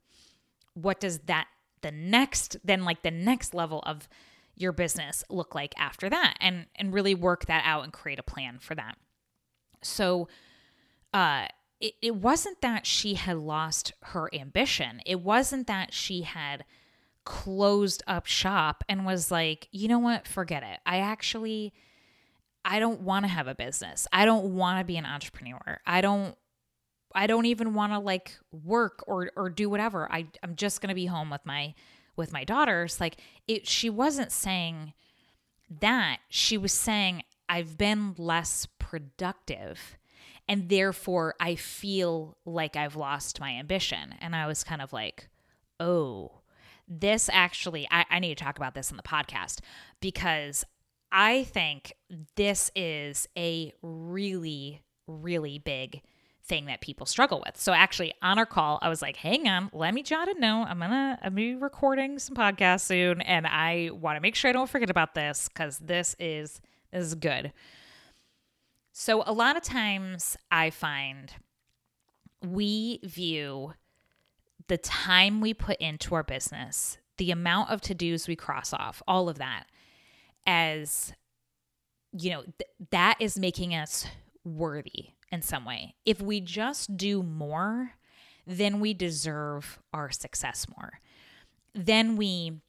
what 0.74 1.00
does 1.00 1.20
that, 1.20 1.48
the 1.82 1.92
next, 1.92 2.58
then 2.64 2.84
like 2.84 3.04
the 3.04 3.12
next 3.12 3.54
level 3.54 3.84
of 3.86 4.08
your 4.56 4.72
business 4.72 5.24
look 5.30 5.54
like 5.54 5.74
after 5.78 6.10
that? 6.10 6.36
And, 6.40 6.66
and 6.76 6.94
really 6.94 7.16
work 7.16 7.46
that 7.46 7.64
out 7.66 7.84
and 7.84 7.94
create 7.94 8.20
a 8.20 8.24
plan 8.24 8.60
for 8.60 8.76
that. 8.76 8.98
So, 9.82 10.28
uh, 11.14 11.48
it, 11.80 11.94
it 12.02 12.16
wasn't 12.16 12.62
that 12.62 12.86
she 12.86 13.14
had 13.14 13.38
lost 13.38 13.94
her 14.02 14.34
ambition. 14.34 15.02
It 15.06 15.22
wasn't 15.22 15.68
that 15.68 15.94
she 15.94 16.24
had 16.24 16.66
closed 17.24 18.02
up 18.08 18.26
shop 18.26 18.84
and 18.90 19.06
was 19.06 19.30
like, 19.30 19.68
you 19.72 19.88
know 19.88 20.00
what, 20.00 20.28
forget 20.28 20.64
it. 20.64 20.80
I 20.86 20.98
actually, 21.00 21.74
I 22.66 22.80
don't 22.80 23.02
want 23.02 23.26
to 23.26 23.30
have 23.30 23.48
a 23.48 23.56
business. 23.56 24.08
I 24.12 24.26
don't 24.26 24.56
want 24.56 24.80
to 24.80 24.86
be 24.86 24.98
an 24.98 25.06
entrepreneur. 25.06 25.80
I 25.86 26.02
don't, 26.02 26.36
I 27.16 27.28
don't 27.28 27.46
even 27.46 27.74
want 27.74 27.94
to 27.94 28.00
like 28.00 28.38
work 28.52 29.04
or 29.08 29.32
or 29.36 29.50
do 29.50 29.70
whatever. 29.70 30.12
I 30.12 30.28
I'm 30.44 30.56
just 30.56 30.82
gonna 30.82 30.94
be 30.94 31.06
home 31.06 31.30
with 31.30 31.46
my 31.46 31.74
with 32.16 32.34
my 32.34 32.44
daughters. 32.44 33.00
Like 33.00 33.18
it, 33.48 33.68
she 33.68 33.90
wasn't 33.90 34.32
saying 34.32 34.94
that. 35.80 36.18
She 36.30 36.58
was 36.58 36.74
saying 36.74 37.24
I've 37.50 37.78
been 37.78 38.14
less 38.18 38.68
productive 38.78 39.98
and 40.48 40.70
therefore 40.70 41.36
I 41.40 41.56
feel 41.56 42.38
like 42.46 42.76
I've 42.76 42.96
lost 42.96 43.40
my 43.40 43.52
ambition. 43.52 44.16
And 44.20 44.36
I 44.36 44.48
was 44.48 44.64
kind 44.64 44.82
of 44.82 44.94
like, 44.94 45.30
oh, 45.80 46.42
this 46.88 47.30
actually, 47.32 47.88
I, 47.92 48.06
I 48.10 48.20
need 48.20 48.38
to 48.38 48.44
talk 48.44 48.58
about 48.58 48.74
this 48.74 48.92
in 48.92 48.98
the 48.98 49.04
podcast 49.04 49.60
because 50.00 50.66
I 51.12 51.44
think 51.46 51.94
this 52.36 52.72
is 52.76 53.28
a 53.38 53.74
really, 53.82 54.82
really 55.08 55.60
big 55.60 56.02
thing 56.44 56.66
that 56.66 56.82
people 56.82 57.06
struggle 57.06 57.44
with. 57.46 57.58
So 57.58 57.74
actually 57.74 58.14
on 58.22 58.40
our 58.40 58.46
call, 58.46 58.80
I 58.82 58.90
was 58.90 59.02
like, 59.02 59.18
hang 59.18 59.48
on, 59.48 59.70
let 59.74 59.94
me 59.94 60.04
jot 60.04 60.28
a 60.30 60.40
note. 60.40 60.66
I'm 60.70 60.80
gonna 60.80 61.18
I'm 61.22 61.30
gonna 61.30 61.36
be 61.36 61.56
recording 61.56 62.20
some 62.20 62.36
podcasts 62.36 62.82
soon 62.82 63.22
and 63.22 63.46
I 63.46 63.90
wanna 63.94 64.22
make 64.22 64.36
sure 64.36 64.50
I 64.50 64.54
don't 64.54 64.70
forget 64.70 64.90
about 64.90 65.14
this 65.14 65.50
because 65.50 65.78
this 65.80 66.16
is 66.20 66.62
this 66.92 67.08
is 67.08 67.16
good. 67.16 67.52
So, 69.00 69.24
a 69.28 69.32
lot 69.32 69.56
of 69.56 69.62
times 69.62 70.38
I 70.50 70.72
find 70.72 71.32
we 72.42 73.00
view 73.04 73.74
the 74.68 74.78
time 74.78 75.40
we 75.40 75.54
put 75.54 75.78
into 75.78 76.16
our 76.16 76.24
business, 76.24 76.98
the 77.18 77.30
amount 77.30 77.70
of 77.70 77.82
to 77.82 77.94
dos 77.94 78.28
we 78.28 78.36
cross 78.36 78.74
off, 78.74 79.04
all 79.08 79.30
of 79.30 79.38
that 79.38 79.66
as, 80.48 81.14
you 82.12 82.32
know, 82.32 82.42
th- 82.42 82.90
that 82.92 83.18
is 83.20 83.38
making 83.38 83.76
us 83.76 84.08
worthy 84.44 85.12
in 85.32 85.42
some 85.42 85.66
way. 85.66 85.94
If 86.06 86.22
we 86.22 86.42
just 86.42 86.98
do 86.98 87.22
more, 87.22 87.92
then 88.48 88.80
we 88.80 88.94
deserve 88.94 89.80
our 89.94 90.10
success 90.10 90.66
more. 90.76 91.00
Then 91.76 92.16
we 92.16 92.62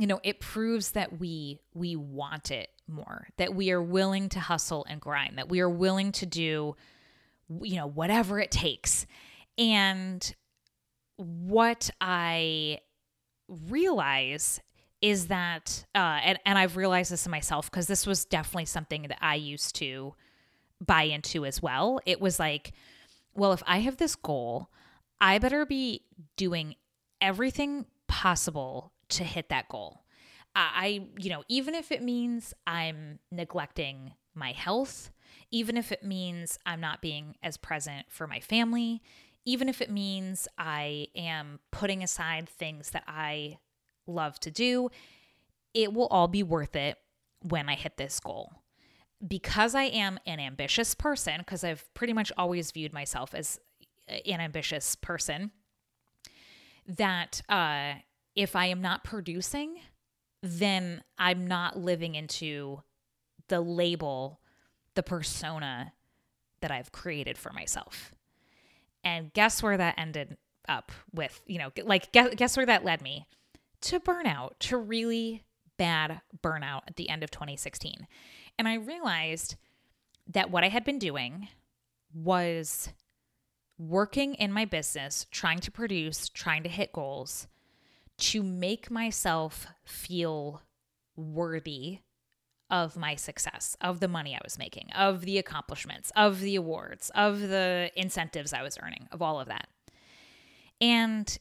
you 0.00 0.06
know, 0.06 0.20
it 0.22 0.38
proves 0.38 0.92
that 0.92 1.18
we 1.18 1.58
we 1.74 1.96
want 1.96 2.52
it 2.52 2.68
more, 2.86 3.26
that 3.36 3.54
we 3.54 3.72
are 3.72 3.82
willing 3.82 4.28
to 4.28 4.38
hustle 4.38 4.86
and 4.88 5.00
grind, 5.00 5.38
that 5.38 5.48
we 5.48 5.58
are 5.58 5.68
willing 5.68 6.12
to 6.12 6.26
do 6.26 6.76
you 7.62 7.76
know, 7.76 7.86
whatever 7.86 8.38
it 8.38 8.50
takes. 8.50 9.06
And 9.56 10.34
what 11.16 11.90
I 12.00 12.80
realize 13.48 14.60
is 15.00 15.28
that, 15.28 15.84
uh, 15.94 16.20
and, 16.22 16.38
and 16.44 16.58
I've 16.58 16.76
realized 16.76 17.12
this 17.12 17.26
in 17.26 17.30
myself 17.30 17.70
because 17.70 17.86
this 17.86 18.06
was 18.06 18.24
definitely 18.24 18.64
something 18.64 19.02
that 19.02 19.18
I 19.20 19.36
used 19.36 19.76
to 19.76 20.14
buy 20.84 21.02
into 21.02 21.44
as 21.44 21.62
well. 21.62 22.00
It 22.06 22.20
was 22.20 22.38
like, 22.38 22.72
well, 23.34 23.52
if 23.52 23.62
I 23.66 23.78
have 23.78 23.96
this 23.96 24.16
goal, 24.16 24.70
I 25.20 25.38
better 25.38 25.64
be 25.64 26.02
doing 26.36 26.74
everything 27.20 27.86
possible 28.06 28.92
to 29.10 29.24
hit 29.24 29.48
that 29.48 29.68
goal. 29.68 30.02
I, 30.54 31.06
you 31.18 31.30
know, 31.30 31.44
even 31.48 31.74
if 31.74 31.92
it 31.92 32.02
means 32.02 32.52
I'm 32.66 33.20
neglecting 33.30 34.14
my 34.34 34.52
health, 34.52 35.10
even 35.50 35.76
if 35.76 35.92
it 35.92 36.02
means 36.02 36.58
I'm 36.66 36.80
not 36.80 37.00
being 37.00 37.36
as 37.42 37.56
present 37.56 38.06
for 38.08 38.26
my 38.26 38.40
family, 38.40 39.02
even 39.44 39.68
if 39.68 39.80
it 39.80 39.90
means 39.90 40.48
I 40.58 41.08
am 41.14 41.60
putting 41.70 42.02
aside 42.02 42.48
things 42.48 42.90
that 42.90 43.04
I 43.06 43.58
love 44.08 44.40
to 44.40 44.50
do, 44.50 44.90
it 45.74 45.92
will 45.92 46.06
all 46.08 46.28
be 46.28 46.42
worth 46.42 46.74
it 46.74 46.96
when 47.42 47.68
I 47.68 47.74
hit 47.74 47.96
this 47.96 48.18
goal. 48.20 48.52
Because 49.26 49.74
I 49.74 49.84
am 49.84 50.18
an 50.26 50.40
ambitious 50.40 50.94
person, 50.94 51.38
because 51.38 51.64
I've 51.64 51.92
pretty 51.94 52.12
much 52.12 52.32
always 52.36 52.70
viewed 52.70 52.92
myself 52.92 53.34
as 53.34 53.60
an 54.08 54.40
ambitious 54.40 54.96
person, 54.96 55.50
that 56.86 57.42
uh, 57.48 57.94
if 58.34 58.56
I 58.56 58.66
am 58.66 58.80
not 58.80 59.04
producing, 59.04 59.76
then 60.42 61.02
I'm 61.18 61.46
not 61.46 61.76
living 61.76 62.14
into 62.14 62.82
the 63.48 63.60
label, 63.60 64.40
the 64.94 65.02
persona 65.02 65.92
that 66.60 66.70
I've 66.70 66.92
created 66.92 67.36
for 67.36 67.52
myself. 67.52 68.12
And 69.04 69.32
guess 69.32 69.62
where 69.62 69.76
that 69.76 69.94
ended 69.98 70.36
up 70.68 70.92
with, 71.12 71.40
you 71.46 71.58
know, 71.58 71.70
like 71.84 72.12
guess, 72.12 72.34
guess 72.36 72.56
where 72.56 72.66
that 72.66 72.84
led 72.84 73.02
me? 73.02 73.26
To 73.82 74.00
burnout, 74.00 74.58
to 74.60 74.76
really 74.76 75.44
bad 75.76 76.20
burnout 76.42 76.82
at 76.88 76.96
the 76.96 77.08
end 77.08 77.22
of 77.22 77.30
2016. 77.30 78.06
And 78.58 78.66
I 78.66 78.74
realized 78.74 79.56
that 80.26 80.50
what 80.50 80.64
I 80.64 80.68
had 80.68 80.84
been 80.84 80.98
doing 80.98 81.48
was 82.12 82.90
working 83.78 84.34
in 84.34 84.52
my 84.52 84.64
business, 84.64 85.26
trying 85.30 85.60
to 85.60 85.70
produce, 85.70 86.28
trying 86.28 86.64
to 86.64 86.68
hit 86.68 86.92
goals 86.92 87.46
to 88.18 88.42
make 88.42 88.90
myself 88.90 89.66
feel 89.84 90.62
worthy 91.16 92.00
of 92.70 92.96
my 92.96 93.14
success, 93.14 93.76
of 93.80 94.00
the 94.00 94.08
money 94.08 94.34
I 94.34 94.40
was 94.44 94.58
making, 94.58 94.90
of 94.92 95.22
the 95.22 95.38
accomplishments, 95.38 96.12
of 96.16 96.40
the 96.40 96.56
awards, 96.56 97.10
of 97.14 97.40
the 97.40 97.90
incentives 97.96 98.52
I 98.52 98.62
was 98.62 98.78
earning, 98.82 99.08
of 99.12 99.22
all 99.22 99.40
of 99.40 99.48
that. 99.48 99.68
And 100.80 101.38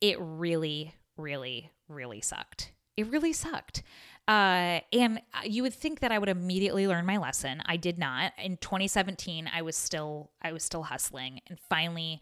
it 0.00 0.16
really, 0.20 0.94
really, 1.22 1.70
really 1.88 2.20
sucked. 2.20 2.72
It 2.96 3.06
really 3.08 3.32
sucked. 3.32 3.82
Uh, 4.28 4.80
and 4.92 5.20
you 5.44 5.62
would 5.62 5.74
think 5.74 6.00
that 6.00 6.12
I 6.12 6.18
would 6.18 6.28
immediately 6.28 6.86
learn 6.86 7.06
my 7.06 7.16
lesson. 7.16 7.62
I 7.66 7.76
did 7.76 7.98
not. 7.98 8.32
In 8.38 8.56
2017, 8.58 9.50
I 9.52 9.62
was 9.62 9.76
still 9.76 10.30
I 10.42 10.52
was 10.52 10.62
still 10.62 10.82
hustling, 10.82 11.40
and 11.48 11.58
finally, 11.68 12.20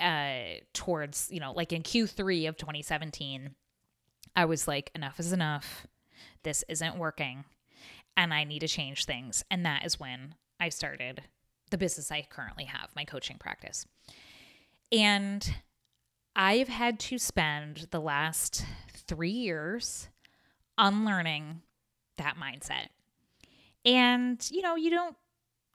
uh, 0.00 0.60
towards 0.72 1.28
you 1.30 1.40
know 1.40 1.52
like 1.52 1.72
in 1.72 1.82
Q3 1.82 2.48
of 2.48 2.56
2017, 2.56 3.50
I 4.36 4.44
was 4.44 4.68
like, 4.68 4.90
enough 4.94 5.18
is 5.20 5.32
enough 5.32 5.86
this 6.42 6.64
isn't 6.68 6.96
working 6.96 7.44
and 8.16 8.34
I 8.34 8.44
need 8.44 8.60
to 8.60 8.68
change 8.68 9.04
things. 9.04 9.44
And 9.50 9.64
that 9.64 9.86
is 9.86 10.00
when 10.00 10.34
I 10.58 10.70
started 10.70 11.22
the 11.70 11.78
business 11.78 12.10
I 12.10 12.26
currently 12.28 12.64
have, 12.64 12.90
my 12.96 13.04
coaching 13.04 13.36
practice. 13.38 13.86
And 14.90 15.54
I've 16.40 16.68
had 16.68 17.00
to 17.00 17.18
spend 17.18 17.88
the 17.90 18.00
last 18.00 18.64
three 19.08 19.32
years 19.32 20.08
unlearning 20.78 21.62
that 22.16 22.36
mindset. 22.36 22.86
And, 23.84 24.48
you 24.48 24.62
know, 24.62 24.76
you 24.76 24.90
don't 24.90 25.16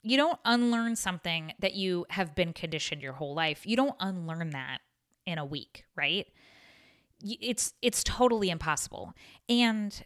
you 0.02 0.16
don't 0.16 0.38
unlearn 0.44 0.96
something 0.96 1.52
that 1.60 1.74
you 1.74 2.06
have 2.10 2.34
been 2.34 2.52
conditioned 2.52 3.02
your 3.02 3.14
whole 3.14 3.34
life. 3.34 3.66
You 3.66 3.76
don't 3.76 3.96
unlearn 4.00 4.50
that 4.50 4.78
in 5.26 5.38
a 5.38 5.44
week, 5.44 5.84
right? 5.96 6.26
It's 7.22 7.74
it's 7.82 8.02
totally 8.02 8.48
impossible. 8.48 9.12
And 9.48 10.02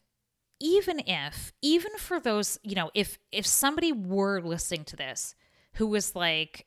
even 0.60 1.00
if 1.06 1.52
even 1.62 1.92
for 1.98 2.18
those 2.18 2.58
you 2.64 2.74
know 2.74 2.90
if 2.94 3.16
if 3.30 3.46
somebody 3.46 3.92
were 3.92 4.40
listening 4.40 4.84
to 4.86 4.96
this 4.96 5.36
who 5.74 5.86
was 5.86 6.16
like 6.16 6.66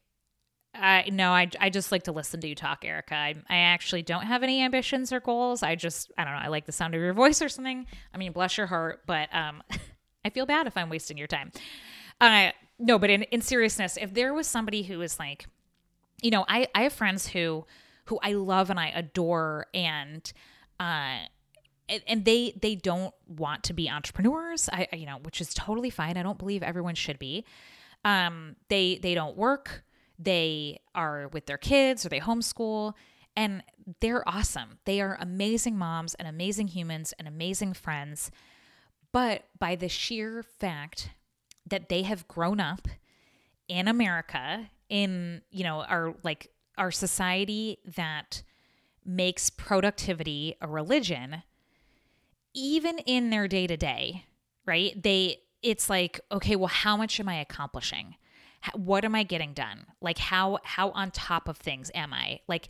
I 0.73 1.09
no, 1.11 1.31
I, 1.31 1.49
I 1.59 1.69
just 1.69 1.91
like 1.91 2.03
to 2.03 2.11
listen 2.11 2.39
to 2.41 2.47
you 2.47 2.55
talk, 2.55 2.85
Erica. 2.85 3.15
I, 3.15 3.35
I 3.49 3.57
actually 3.57 4.03
don't 4.03 4.23
have 4.23 4.41
any 4.41 4.63
ambitions 4.63 5.11
or 5.11 5.19
goals. 5.19 5.63
I 5.63 5.75
just 5.75 6.11
I 6.17 6.23
don't 6.23 6.33
know. 6.33 6.39
I 6.39 6.47
like 6.47 6.65
the 6.65 6.71
sound 6.71 6.95
of 6.95 7.01
your 7.01 7.13
voice 7.13 7.41
or 7.41 7.49
something. 7.49 7.85
I 8.13 8.17
mean, 8.17 8.31
bless 8.31 8.57
your 8.57 8.67
heart, 8.67 9.01
but 9.05 9.33
um, 9.35 9.63
I 10.25 10.29
feel 10.29 10.45
bad 10.45 10.67
if 10.67 10.77
I'm 10.77 10.89
wasting 10.89 11.17
your 11.17 11.27
time. 11.27 11.51
Uh, 12.21 12.51
no, 12.79 12.97
but 12.97 13.09
in 13.09 13.23
in 13.23 13.41
seriousness, 13.41 13.97
if 13.99 14.13
there 14.13 14.33
was 14.33 14.47
somebody 14.47 14.83
who 14.83 14.99
was 14.99 15.19
like, 15.19 15.45
you 16.21 16.31
know, 16.31 16.45
I 16.47 16.67
I 16.73 16.83
have 16.83 16.93
friends 16.93 17.27
who 17.27 17.65
who 18.05 18.19
I 18.23 18.33
love 18.33 18.69
and 18.69 18.79
I 18.79 18.87
adore, 18.89 19.67
and 19.73 20.31
uh, 20.79 21.17
and 22.07 22.25
they 22.25 22.53
they 22.61 22.75
don't 22.75 23.13
want 23.27 23.63
to 23.63 23.73
be 23.73 23.89
entrepreneurs 23.89 24.69
i 24.71 24.87
you 24.93 25.05
know 25.05 25.17
which 25.23 25.41
is 25.41 25.53
totally 25.53 25.89
fine 25.89 26.15
i 26.17 26.23
don't 26.23 26.37
believe 26.37 26.63
everyone 26.63 26.95
should 26.95 27.19
be 27.19 27.43
um 28.05 28.55
they 28.69 28.97
they 29.01 29.13
don't 29.13 29.35
work 29.35 29.83
they 30.21 30.79
are 30.93 31.27
with 31.29 31.45
their 31.45 31.57
kids 31.57 32.05
or 32.05 32.09
they 32.09 32.19
homeschool 32.19 32.93
and 33.35 33.63
they're 33.99 34.27
awesome 34.27 34.79
they 34.85 35.01
are 35.01 35.17
amazing 35.19 35.77
moms 35.77 36.13
and 36.15 36.27
amazing 36.27 36.67
humans 36.67 37.13
and 37.17 37.27
amazing 37.27 37.73
friends 37.73 38.31
but 39.11 39.43
by 39.57 39.75
the 39.75 39.89
sheer 39.89 40.43
fact 40.43 41.09
that 41.65 41.89
they 41.89 42.01
have 42.03 42.27
grown 42.27 42.59
up 42.59 42.87
in 43.67 43.87
america 43.87 44.69
in 44.89 45.41
you 45.51 45.63
know 45.63 45.81
our 45.83 46.13
like 46.23 46.51
our 46.77 46.91
society 46.91 47.77
that 47.95 48.43
makes 49.05 49.49
productivity 49.49 50.55
a 50.61 50.67
religion 50.67 51.43
even 52.53 52.97
in 52.99 53.29
their 53.29 53.47
day 53.47 53.67
to 53.67 53.77
day, 53.77 54.25
right? 54.65 55.01
They, 55.01 55.37
it's 55.61 55.89
like, 55.89 56.19
okay, 56.31 56.55
well, 56.55 56.67
how 56.67 56.97
much 56.97 57.19
am 57.19 57.29
I 57.29 57.35
accomplishing? 57.35 58.15
What 58.75 59.05
am 59.05 59.15
I 59.15 59.23
getting 59.23 59.53
done? 59.53 59.85
Like, 60.01 60.17
how, 60.17 60.59
how 60.63 60.91
on 60.91 61.11
top 61.11 61.47
of 61.47 61.57
things 61.57 61.91
am 61.95 62.13
I? 62.13 62.39
Like, 62.47 62.69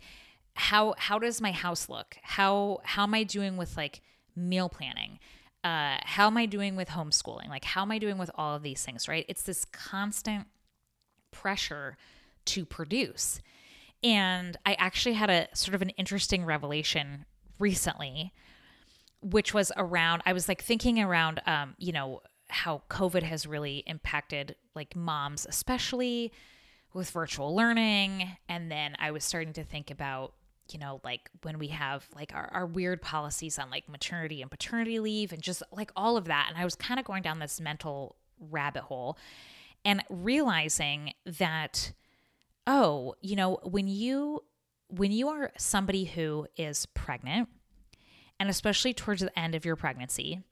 how, 0.54 0.94
how 0.98 1.18
does 1.18 1.40
my 1.40 1.52
house 1.52 1.88
look? 1.88 2.16
How, 2.22 2.80
how 2.84 3.04
am 3.04 3.14
I 3.14 3.24
doing 3.24 3.56
with 3.56 3.76
like 3.76 4.00
meal 4.34 4.68
planning? 4.68 5.18
Uh, 5.64 5.98
how 6.02 6.26
am 6.26 6.36
I 6.36 6.46
doing 6.46 6.76
with 6.76 6.88
homeschooling? 6.88 7.48
Like, 7.48 7.64
how 7.64 7.82
am 7.82 7.90
I 7.90 7.98
doing 7.98 8.18
with 8.18 8.30
all 8.34 8.56
of 8.56 8.62
these 8.62 8.84
things, 8.84 9.08
right? 9.08 9.24
It's 9.28 9.42
this 9.42 9.64
constant 9.66 10.46
pressure 11.30 11.96
to 12.46 12.64
produce. 12.64 13.40
And 14.02 14.56
I 14.66 14.74
actually 14.74 15.14
had 15.14 15.30
a 15.30 15.48
sort 15.54 15.74
of 15.74 15.82
an 15.82 15.90
interesting 15.90 16.44
revelation 16.44 17.26
recently 17.58 18.32
which 19.22 19.54
was 19.54 19.70
around 19.76 20.22
I 20.26 20.32
was 20.32 20.48
like 20.48 20.62
thinking 20.62 21.00
around 21.00 21.40
um, 21.46 21.74
you 21.78 21.92
know, 21.92 22.20
how 22.52 22.82
COVID 22.90 23.22
has 23.22 23.46
really 23.46 23.82
impacted 23.86 24.56
like 24.74 24.94
moms, 24.94 25.46
especially 25.48 26.32
with 26.92 27.10
virtual 27.10 27.54
learning. 27.54 28.36
And 28.48 28.70
then 28.70 28.94
I 28.98 29.10
was 29.10 29.24
starting 29.24 29.52
to 29.54 29.64
think 29.64 29.90
about, 29.90 30.34
you 30.70 30.78
know, 30.78 31.00
like 31.02 31.30
when 31.42 31.58
we 31.58 31.68
have 31.68 32.06
like 32.14 32.32
our, 32.34 32.50
our 32.52 32.66
weird 32.66 33.00
policies 33.00 33.58
on 33.58 33.70
like 33.70 33.88
maternity 33.88 34.42
and 34.42 34.50
paternity 34.50 35.00
leave 35.00 35.32
and 35.32 35.42
just 35.42 35.62
like 35.72 35.90
all 35.96 36.16
of 36.16 36.26
that. 36.26 36.46
And 36.50 36.58
I 36.58 36.64
was 36.64 36.74
kind 36.74 37.00
of 37.00 37.06
going 37.06 37.22
down 37.22 37.38
this 37.38 37.60
mental 37.60 38.16
rabbit 38.38 38.82
hole 38.82 39.16
and 39.84 40.02
realizing 40.10 41.14
that, 41.24 41.92
oh, 42.66 43.14
you 43.20 43.36
know, 43.36 43.58
when 43.64 43.88
you 43.88 44.44
when 44.88 45.10
you 45.10 45.28
are 45.28 45.50
somebody 45.56 46.04
who 46.04 46.46
is 46.58 46.84
pregnant 46.84 47.48
and 48.38 48.50
especially 48.50 48.92
towards 48.92 49.22
the 49.22 49.38
end 49.38 49.54
of 49.54 49.64
your 49.64 49.74
pregnancy, 49.74 50.42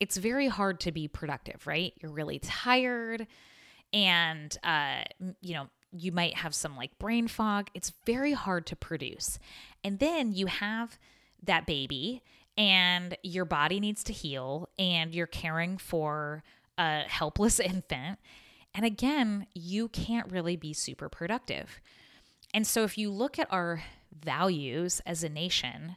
it's 0.00 0.16
very 0.16 0.48
hard 0.48 0.80
to 0.80 0.92
be 0.92 1.06
productive, 1.06 1.66
right? 1.66 1.92
You're 2.00 2.12
really 2.12 2.38
tired 2.38 3.26
and 3.92 4.56
uh, 4.64 5.02
you 5.40 5.54
know, 5.54 5.68
you 5.92 6.12
might 6.12 6.36
have 6.36 6.54
some 6.54 6.76
like 6.76 6.98
brain 6.98 7.28
fog. 7.28 7.68
It's 7.74 7.92
very 8.06 8.32
hard 8.32 8.66
to 8.66 8.76
produce. 8.76 9.38
And 9.84 9.98
then 9.98 10.32
you 10.32 10.46
have 10.46 10.98
that 11.42 11.66
baby 11.66 12.22
and 12.56 13.16
your 13.22 13.44
body 13.44 13.80
needs 13.80 14.04
to 14.04 14.12
heal 14.12 14.68
and 14.78 15.14
you're 15.14 15.26
caring 15.26 15.78
for 15.78 16.42
a 16.78 17.00
helpless 17.00 17.60
infant. 17.60 18.18
And 18.74 18.84
again, 18.86 19.46
you 19.54 19.88
can't 19.88 20.30
really 20.30 20.56
be 20.56 20.72
super 20.72 21.08
productive. 21.08 21.80
And 22.54 22.66
so 22.66 22.84
if 22.84 22.96
you 22.96 23.10
look 23.10 23.38
at 23.38 23.52
our 23.52 23.82
values 24.12 25.00
as 25.04 25.24
a 25.24 25.28
nation, 25.28 25.96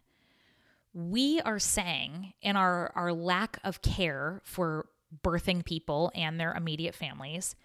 we 0.93 1.41
are 1.41 1.59
saying 1.59 2.33
in 2.41 2.55
our, 2.55 2.91
our 2.95 3.12
lack 3.12 3.59
of 3.63 3.81
care 3.81 4.41
for 4.43 4.88
birthing 5.23 5.65
people 5.65 6.12
and 6.15 6.39
their 6.39 6.53
immediate 6.53 6.95
families, 6.95 7.55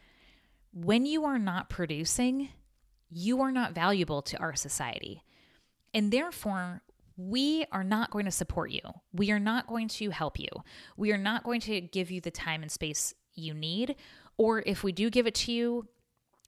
when 0.73 1.07
you 1.07 1.25
are 1.25 1.39
not 1.39 1.69
producing, 1.69 2.49
you 3.11 3.41
are 3.41 3.53
not 3.53 3.75
valuable 3.75 4.23
to 4.23 4.39
our 4.39 4.55
society. 4.55 5.23
And 5.95 6.13
therefore, 6.13 6.83
we 7.17 7.65
are 7.73 7.85
not 7.85 8.11
going 8.11 8.27
to 8.27 8.31
support 8.31 8.71
you. 8.71 8.81
We 9.13 9.31
are 9.31 9.41
not 9.41 9.67
going 9.67 9.89
to 9.89 10.11
help 10.11 10.39
you. 10.39 10.49
We 10.97 11.13
are 11.13 11.19
not 11.19 11.43
going 11.43 11.61
to 11.63 11.81
give 11.81 12.11
you 12.11 12.21
the 12.21 12.31
time 12.31 12.63
and 12.63 12.71
space 12.71 13.15
you 13.35 13.55
need. 13.55 13.97
Or 14.37 14.63
if 14.65 14.85
we 14.85 14.93
do 14.93 15.11
give 15.11 15.27
it 15.27 15.35
to 15.37 15.53
you, 15.53 15.89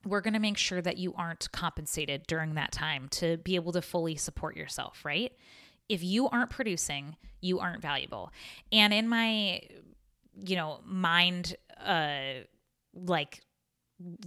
we're 0.05 0.21
going 0.21 0.35
to 0.35 0.41
make 0.41 0.57
sure 0.57 0.81
that 0.81 0.97
you 0.97 1.13
aren't 1.15 1.51
compensated 1.53 2.27
during 2.27 2.55
that 2.55 2.73
time 2.73 3.09
to 3.11 3.37
be 3.39 3.57
able 3.57 3.73
to 3.73 3.83
fully 3.83 4.17
support 4.17 4.57
yourself, 4.57 5.05
right? 5.05 5.33
If 5.91 6.05
you 6.05 6.29
aren't 6.29 6.51
producing, 6.51 7.17
you 7.41 7.59
aren't 7.59 7.83
valuable. 7.83 8.33
And 8.71 8.95
in 8.95 9.09
my, 9.09 9.61
you 10.37 10.55
know, 10.55 10.79
mind, 10.85 11.57
uh, 11.85 12.45
like 12.95 13.41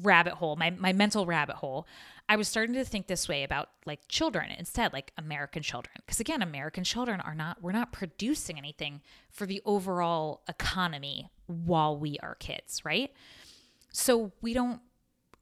rabbit 0.01 0.34
hole, 0.34 0.58
my, 0.58 0.72
my 0.72 0.91
mental 0.91 1.25
rabbit 1.25 1.55
hole, 1.55 1.88
I 2.27 2.36
was 2.36 2.50
starting 2.50 2.75
to 2.75 2.84
think 2.84 3.08
this 3.08 3.29
way 3.29 3.43
about 3.43 3.70
like 3.86 4.01
children 4.10 4.51
instead, 4.58 4.91
like 4.91 5.13
American 5.17 5.63
children. 5.63 5.96
Because 6.05 6.20
again, 6.20 6.41
American 6.41 6.84
children 6.84 7.22
are 7.22 7.34
not, 7.34 7.62
we're 7.62 7.72
not 7.72 7.93
producing 7.93 8.58
anything 8.58 9.01
for 9.29 9.46
the 9.46 9.62
overall 9.65 10.41
economy 10.50 11.29
while 11.48 11.98
we 11.98 12.17
are 12.22 12.36
kids, 12.36 12.84
right? 12.84 13.12
So 13.93 14.34
we 14.41 14.53
don't 14.53 14.82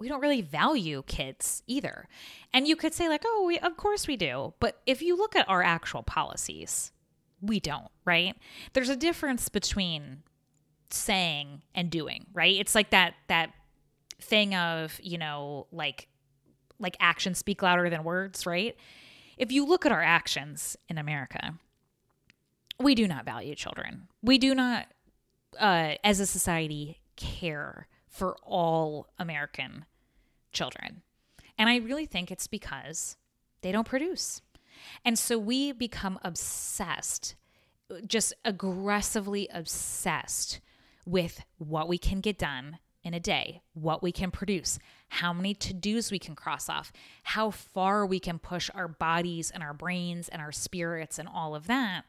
we 0.01 0.07
don't 0.09 0.19
really 0.19 0.41
value 0.41 1.03
kids 1.05 1.61
either. 1.67 2.07
And 2.51 2.67
you 2.67 2.75
could 2.75 2.95
say 2.95 3.07
like, 3.07 3.21
"Oh, 3.23 3.45
we, 3.45 3.59
of 3.59 3.77
course 3.77 4.07
we 4.07 4.17
do." 4.17 4.55
But 4.59 4.81
if 4.87 5.03
you 5.03 5.15
look 5.15 5.35
at 5.35 5.47
our 5.47 5.61
actual 5.61 6.01
policies, 6.01 6.91
we 7.39 7.59
don't, 7.59 7.91
right? 8.03 8.35
There's 8.73 8.89
a 8.89 8.95
difference 8.95 9.47
between 9.47 10.23
saying 10.89 11.61
and 11.75 11.91
doing, 11.91 12.25
right? 12.33 12.59
It's 12.59 12.73
like 12.73 12.89
that 12.89 13.13
that 13.27 13.51
thing 14.19 14.55
of, 14.55 14.99
you 15.03 15.19
know, 15.19 15.67
like 15.71 16.07
like 16.79 16.97
actions 16.99 17.37
speak 17.37 17.61
louder 17.61 17.87
than 17.87 18.03
words, 18.03 18.47
right? 18.47 18.75
If 19.37 19.51
you 19.51 19.67
look 19.67 19.85
at 19.85 19.91
our 19.91 20.01
actions 20.01 20.75
in 20.89 20.97
America, 20.97 21.53
we 22.79 22.95
do 22.95 23.07
not 23.07 23.23
value 23.23 23.53
children. 23.53 24.07
We 24.23 24.39
do 24.39 24.55
not 24.55 24.87
uh, 25.59 25.93
as 26.03 26.19
a 26.19 26.25
society 26.25 27.01
care 27.17 27.87
for 28.07 28.35
all 28.43 29.07
American 29.19 29.85
children. 30.51 31.01
And 31.57 31.69
I 31.69 31.77
really 31.77 32.05
think 32.05 32.31
it's 32.31 32.47
because 32.47 33.17
they 33.61 33.71
don't 33.71 33.87
produce. 33.87 34.41
And 35.05 35.17
so 35.17 35.37
we 35.37 35.71
become 35.71 36.19
obsessed, 36.23 37.35
just 38.07 38.33
aggressively 38.43 39.47
obsessed 39.53 40.59
with 41.05 41.43
what 41.57 41.87
we 41.87 41.97
can 41.97 42.19
get 42.19 42.37
done 42.37 42.79
in 43.03 43.13
a 43.13 43.19
day, 43.19 43.61
what 43.73 44.03
we 44.03 44.11
can 44.11 44.29
produce, 44.29 44.77
how 45.09 45.33
many 45.33 45.53
to 45.55 45.73
dos 45.73 46.11
we 46.11 46.19
can 46.19 46.35
cross 46.35 46.69
off, 46.69 46.93
how 47.23 47.49
far 47.49 48.05
we 48.05 48.19
can 48.19 48.37
push 48.37 48.69
our 48.75 48.87
bodies 48.87 49.49
and 49.51 49.63
our 49.63 49.73
brains 49.73 50.29
and 50.29 50.41
our 50.41 50.51
spirits 50.51 51.17
and 51.17 51.27
all 51.27 51.55
of 51.55 51.67
that 51.67 52.03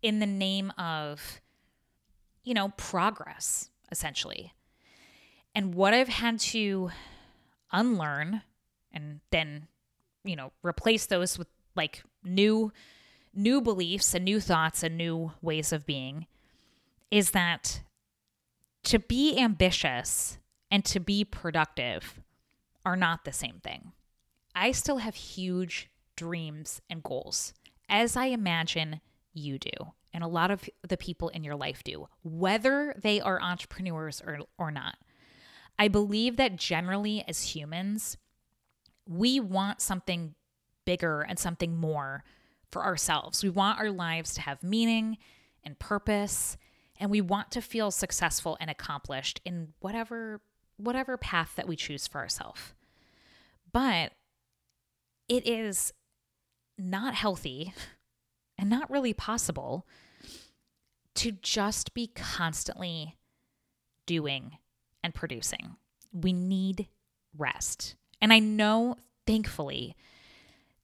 in 0.00 0.20
the 0.20 0.26
name 0.26 0.72
of, 0.78 1.40
you 2.44 2.54
know, 2.54 2.68
progress, 2.76 3.70
essentially. 3.90 4.54
And 5.54 5.74
what 5.74 5.92
I've 5.92 6.08
had 6.08 6.38
to 6.40 6.90
unlearn 7.72 8.42
and 8.92 9.20
then, 9.30 9.68
you 10.24 10.36
know, 10.36 10.52
replace 10.62 11.06
those 11.06 11.38
with 11.38 11.48
like 11.74 12.02
new 12.24 12.72
new 13.34 13.60
beliefs 13.60 14.14
and 14.14 14.24
new 14.24 14.40
thoughts 14.40 14.82
and 14.82 14.96
new 14.96 15.32
ways 15.42 15.72
of 15.72 15.86
being 15.86 16.26
is 17.10 17.30
that 17.30 17.82
to 18.82 18.98
be 18.98 19.38
ambitious 19.38 20.38
and 20.70 20.84
to 20.84 20.98
be 20.98 21.24
productive 21.24 22.20
are 22.84 22.96
not 22.96 23.24
the 23.24 23.32
same 23.32 23.60
thing. 23.62 23.92
I 24.54 24.72
still 24.72 24.98
have 24.98 25.14
huge 25.14 25.90
dreams 26.16 26.80
and 26.90 27.02
goals, 27.02 27.54
as 27.88 28.16
I 28.16 28.26
imagine 28.26 29.00
you 29.32 29.58
do, 29.58 29.92
and 30.12 30.24
a 30.24 30.28
lot 30.28 30.50
of 30.50 30.68
the 30.86 30.96
people 30.96 31.28
in 31.28 31.44
your 31.44 31.54
life 31.54 31.84
do, 31.84 32.08
whether 32.22 32.94
they 33.00 33.20
are 33.20 33.40
entrepreneurs 33.40 34.20
or, 34.26 34.40
or 34.58 34.70
not. 34.70 34.96
I 35.78 35.88
believe 35.88 36.36
that 36.36 36.56
generally 36.56 37.24
as 37.28 37.54
humans, 37.54 38.16
we 39.06 39.40
want 39.40 39.80
something 39.80 40.34
bigger 40.84 41.22
and 41.22 41.38
something 41.38 41.76
more 41.76 42.24
for 42.70 42.84
ourselves. 42.84 43.42
We 43.42 43.50
want 43.50 43.78
our 43.78 43.90
lives 43.90 44.34
to 44.34 44.40
have 44.40 44.62
meaning 44.62 45.18
and 45.62 45.78
purpose, 45.78 46.56
and 46.98 47.10
we 47.10 47.20
want 47.20 47.50
to 47.52 47.62
feel 47.62 47.90
successful 47.90 48.56
and 48.60 48.70
accomplished 48.70 49.40
in 49.44 49.74
whatever 49.80 50.40
whatever 50.76 51.16
path 51.16 51.54
that 51.56 51.66
we 51.66 51.74
choose 51.74 52.06
for 52.06 52.18
ourselves. 52.20 52.72
But 53.72 54.12
it 55.28 55.46
is 55.46 55.92
not 56.78 57.14
healthy 57.14 57.74
and 58.58 58.70
not 58.70 58.90
really 58.90 59.12
possible 59.12 59.86
to 61.16 61.32
just 61.32 61.94
be 61.94 62.06
constantly 62.06 63.16
doing 64.06 64.58
and 65.08 65.14
producing. 65.14 65.76
We 66.12 66.34
need 66.34 66.86
rest. 67.36 67.96
And 68.20 68.30
I 68.30 68.40
know, 68.40 68.96
thankfully, 69.26 69.96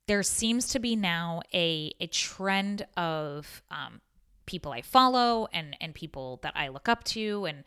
there 0.06 0.22
seems 0.22 0.68
to 0.68 0.78
be 0.78 0.96
now 0.96 1.42
a, 1.52 1.92
a 2.00 2.06
trend 2.06 2.86
of 2.96 3.62
um, 3.70 4.00
people 4.46 4.72
I 4.72 4.80
follow 4.80 5.46
and, 5.52 5.76
and 5.78 5.94
people 5.94 6.40
that 6.42 6.54
I 6.56 6.68
look 6.68 6.88
up 6.88 7.04
to 7.04 7.44
and, 7.44 7.64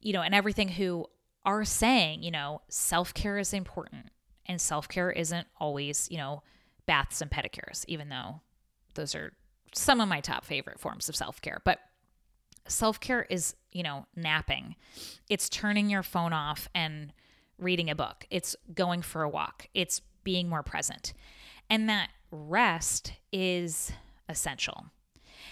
you 0.00 0.12
know, 0.12 0.20
and 0.20 0.34
everything 0.34 0.68
who 0.68 1.06
are 1.46 1.64
saying, 1.64 2.22
you 2.22 2.30
know, 2.30 2.60
self 2.68 3.14
care 3.14 3.38
is 3.38 3.54
important 3.54 4.10
and 4.44 4.60
self 4.60 4.88
care 4.88 5.10
isn't 5.10 5.46
always, 5.58 6.08
you 6.10 6.18
know, 6.18 6.42
baths 6.84 7.22
and 7.22 7.30
pedicures, 7.30 7.86
even 7.88 8.10
though 8.10 8.42
those 8.94 9.14
are 9.14 9.32
some 9.74 10.00
of 10.00 10.08
my 10.08 10.20
top 10.20 10.44
favorite 10.44 10.78
forms 10.78 11.08
of 11.08 11.16
self 11.16 11.40
care. 11.40 11.62
But 11.64 11.78
self 12.68 13.00
care 13.00 13.22
is, 13.28 13.54
you 13.72 13.82
know, 13.82 14.06
napping, 14.14 14.76
it's 15.28 15.48
turning 15.48 15.90
your 15.90 16.02
phone 16.02 16.32
off 16.32 16.68
and 16.74 17.12
reading 17.58 17.90
a 17.90 17.94
book, 17.94 18.26
it's 18.30 18.54
going 18.74 19.02
for 19.02 19.22
a 19.22 19.28
walk, 19.28 19.68
it's 19.74 20.00
being 20.24 20.48
more 20.48 20.62
present. 20.62 21.14
And 21.70 21.88
that 21.88 22.10
rest 22.30 23.12
is 23.32 23.92
essential. 24.28 24.86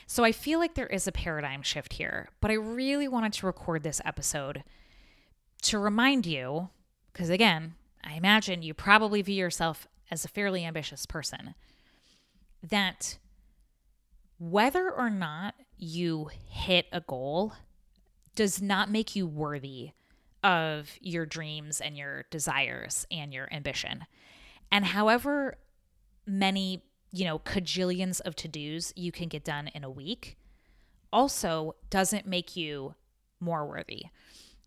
So 0.06 0.24
I 0.24 0.32
feel 0.32 0.58
like 0.58 0.74
there 0.74 0.86
is 0.86 1.06
a 1.06 1.12
paradigm 1.12 1.62
shift 1.62 1.94
here, 1.94 2.28
but 2.40 2.50
I 2.50 2.54
really 2.54 3.08
wanted 3.08 3.32
to 3.34 3.46
record 3.46 3.82
this 3.82 4.00
episode 4.04 4.64
to 5.62 5.78
remind 5.78 6.26
you, 6.26 6.68
because 7.12 7.30
again, 7.30 7.74
I 8.02 8.14
imagine 8.14 8.62
you 8.62 8.74
probably 8.74 9.22
view 9.22 9.36
yourself 9.36 9.86
as 10.10 10.24
a 10.24 10.28
fairly 10.28 10.64
ambitious 10.64 11.06
person, 11.06 11.54
that 12.62 13.18
whether 14.38 14.90
or 14.90 15.10
not 15.10 15.54
you 15.76 16.30
hit 16.48 16.86
a 16.92 17.00
goal 17.00 17.52
does 18.34 18.60
not 18.60 18.90
make 18.90 19.14
you 19.14 19.26
worthy 19.26 19.92
of 20.42 20.90
your 21.00 21.24
dreams 21.24 21.80
and 21.80 21.96
your 21.96 22.24
desires 22.30 23.06
and 23.10 23.32
your 23.32 23.48
ambition. 23.52 24.04
And 24.70 24.84
however 24.84 25.56
many, 26.26 26.84
you 27.12 27.24
know, 27.24 27.38
cajillions 27.38 28.20
of 28.20 28.34
to 28.36 28.48
dos 28.48 28.92
you 28.96 29.12
can 29.12 29.28
get 29.28 29.44
done 29.44 29.68
in 29.68 29.84
a 29.84 29.90
week 29.90 30.36
also 31.12 31.76
doesn't 31.90 32.26
make 32.26 32.56
you 32.56 32.94
more 33.40 33.66
worthy. 33.66 34.06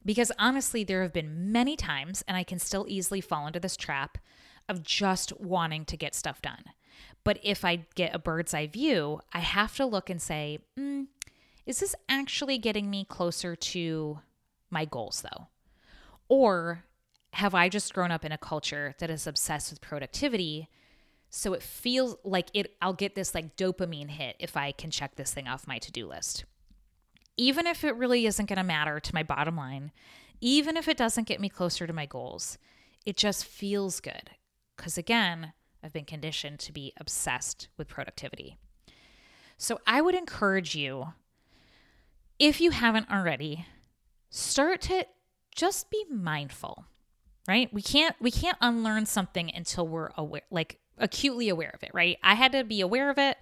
Because 0.06 0.32
honestly, 0.40 0.84
there 0.86 1.02
have 1.02 1.12
been 1.12 1.52
many 1.52 1.76
times, 1.76 2.24
and 2.28 2.38
I 2.38 2.44
can 2.44 2.60
still 2.60 2.86
easily 2.88 3.20
fall 3.20 3.46
into 3.46 3.60
this 3.60 3.76
trap 3.76 4.18
of 4.70 4.82
just 4.82 5.38
wanting 5.40 5.84
to 5.86 5.98
get 5.98 6.16
stuff 6.16 6.42
done. 6.42 6.64
But 7.28 7.40
if 7.44 7.66
I 7.66 7.86
get 7.96 8.16
a 8.16 8.20
bird's 8.20 8.54
eye 8.54 8.68
view, 8.68 9.20
I 9.34 9.40
have 9.40 9.76
to 9.76 9.86
look 9.86 10.10
and 10.10 10.22
say, 10.22 10.60
mm, 10.80 11.08
is 11.66 11.82
this 11.82 11.94
actually 12.08 12.58
getting 12.58 12.90
me 12.90 13.04
closer 13.04 13.54
to 13.54 14.20
my 14.70 14.86
goals 14.86 15.24
though? 15.24 15.48
Or 16.30 16.86
have 17.34 17.54
I 17.54 17.68
just 17.68 17.94
grown 17.94 18.12
up 18.12 18.24
in 18.24 18.32
a 18.32 18.38
culture 18.38 18.96
that 19.00 19.10
is 19.10 19.28
obsessed 19.28 19.72
with 19.72 19.82
productivity? 19.82 20.70
So 21.30 21.52
it 21.52 21.62
feels 21.62 22.16
like 22.24 22.48
it 22.54 22.78
I'll 22.82 22.94
get 22.94 23.16
this 23.16 23.36
like 23.36 23.58
dopamine 23.58 24.12
hit 24.12 24.38
if 24.40 24.56
I 24.56 24.72
can 24.72 24.90
check 24.90 25.18
this 25.18 25.34
thing 25.34 25.50
off 25.50 25.68
my 25.68 25.80
to-do 25.80 26.08
list. 26.08 26.46
Even 27.36 27.68
if 27.68 27.84
it 27.84 27.98
really 27.98 28.26
isn't 28.26 28.48
going 28.48 28.56
to 28.56 28.64
matter 28.64 29.02
to 29.02 29.14
my 29.14 29.24
bottom 29.24 29.58
line, 29.58 29.92
even 30.40 30.78
if 30.78 30.88
it 30.88 30.96
doesn't 30.96 31.28
get 31.28 31.42
me 31.42 31.50
closer 31.50 31.88
to 31.88 31.92
my 31.92 32.06
goals, 32.06 32.58
it 33.06 33.18
just 33.18 33.44
feels 33.44 34.00
good. 34.00 34.30
Cuz 34.78 34.98
again, 34.98 35.52
I've 35.84 35.94
been 35.94 36.06
conditioned 36.06 36.60
to 36.60 36.72
be 36.72 36.94
obsessed 36.98 37.68
with 37.78 37.88
productivity. 37.88 38.58
So 39.58 39.80
I 39.88 40.02
would 40.02 40.16
encourage 40.16 40.76
you, 40.76 41.14
if 42.40 42.62
you 42.62 42.72
haven't 42.72 43.10
already, 43.12 43.66
start 44.30 44.82
to 44.82 45.06
just 45.56 45.90
be 45.90 46.06
mindful 46.12 46.86
right 47.48 47.74
we 47.74 47.82
can't 47.82 48.16
we 48.22 48.30
can't 48.30 48.58
unlearn 48.62 49.08
something 49.08 49.50
until 49.56 49.88
we're 49.88 50.12
aware 50.16 50.44
like 50.52 50.80
acutely 51.00 51.50
aware 51.50 51.72
of 51.74 51.84
it, 51.84 51.92
right? 51.94 52.18
I 52.24 52.36
had 52.36 52.52
to 52.54 52.64
be 52.64 52.82
aware 52.82 53.10
of 53.10 53.18
it 53.18 53.38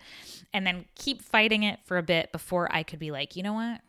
and 0.53 0.65
then 0.65 0.85
keep 0.95 1.21
fighting 1.21 1.63
it 1.63 1.79
for 1.85 1.97
a 1.97 2.03
bit 2.03 2.31
before 2.31 2.73
I 2.73 2.83
could 2.83 2.99
be 2.99 3.11
like, 3.11 3.35
you 3.35 3.43
know 3.43 3.53
what? 3.53 3.81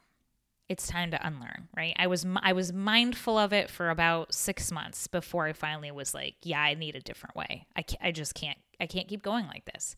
It's 0.68 0.88
time 0.88 1.12
to 1.12 1.26
unlearn, 1.26 1.68
right? 1.76 1.94
I 1.96 2.08
was 2.08 2.26
I 2.42 2.52
was 2.52 2.72
mindful 2.72 3.38
of 3.38 3.52
it 3.52 3.70
for 3.70 3.90
about 3.90 4.34
6 4.34 4.72
months 4.72 5.06
before 5.06 5.46
I 5.46 5.52
finally 5.52 5.90
was 5.92 6.12
like, 6.12 6.34
yeah, 6.42 6.60
I 6.60 6.74
need 6.74 6.96
a 6.96 7.00
different 7.00 7.36
way. 7.36 7.66
I 7.76 7.84
I 8.00 8.10
just 8.12 8.34
can't 8.34 8.58
I 8.80 8.86
can't 8.86 9.08
keep 9.08 9.22
going 9.22 9.46
like 9.46 9.64
this. 9.64 9.96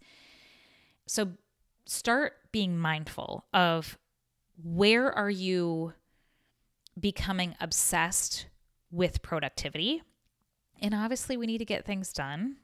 So 1.06 1.32
start 1.86 2.34
being 2.52 2.78
mindful 2.78 3.46
of 3.54 3.98
where 4.62 5.10
are 5.10 5.30
you 5.30 5.94
becoming 6.98 7.54
obsessed 7.60 8.46
with 8.90 9.22
productivity? 9.22 10.02
And 10.80 10.94
obviously, 10.94 11.36
we 11.36 11.46
need 11.46 11.58
to 11.58 11.64
get 11.64 11.84
things 11.84 12.12
done 12.12 12.56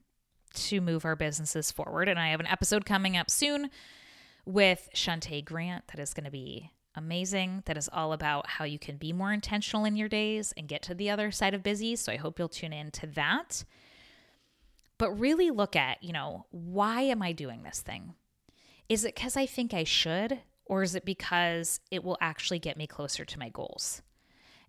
to 0.55 0.81
move 0.81 1.05
our 1.05 1.17
businesses 1.17 1.71
forward. 1.71 2.09
And 2.09 2.19
I 2.19 2.29
have 2.29 2.41
an 2.41 2.47
episode 2.47 2.85
coming 2.85 3.17
up 3.17 3.31
soon 3.31 3.71
with 4.45 4.89
Shantae 4.95 5.45
Grant 5.45 5.89
that 5.89 5.99
is 5.99 6.15
going 6.15 6.25
to 6.25 6.31
be 6.31 6.71
amazing. 6.95 7.63
That 7.67 7.77
is 7.77 7.91
all 7.93 8.13
about 8.13 8.49
how 8.49 8.65
you 8.65 8.79
can 8.79 8.97
be 8.97 9.13
more 9.13 9.33
intentional 9.33 9.85
in 9.85 9.97
your 9.97 10.09
days 10.09 10.53
and 10.57 10.69
get 10.69 10.83
to 10.83 10.95
the 10.95 11.11
other 11.11 11.31
side 11.31 11.55
of 11.55 11.63
busy. 11.63 11.97
So 11.97 12.13
I 12.13 12.17
hope 12.17 12.39
you'll 12.39 12.49
tune 12.49 12.73
in 12.73 12.91
to 12.93 13.07
that. 13.09 13.65
But 14.99 15.19
really 15.19 15.51
look 15.51 15.75
at, 15.77 16.03
you 16.03 16.13
know, 16.13 16.47
why 16.51 17.03
am 17.03 17.23
I 17.23 17.33
doing 17.33 17.63
this 17.63 17.81
thing? 17.81 18.15
Is 18.89 19.05
it 19.05 19.15
because 19.15 19.37
I 19.37 19.47
think 19.47 19.75
I 19.75 19.85
should? 19.85 20.41
Or 20.67 20.83
is 20.83 20.95
it 20.95 21.05
because 21.05 21.81
it 21.91 22.03
will 22.03 22.17
actually 22.21 22.59
get 22.59 22.77
me 22.77 22.87
closer 22.87 23.25
to 23.25 23.39
my 23.39 23.49
goals? 23.49 24.03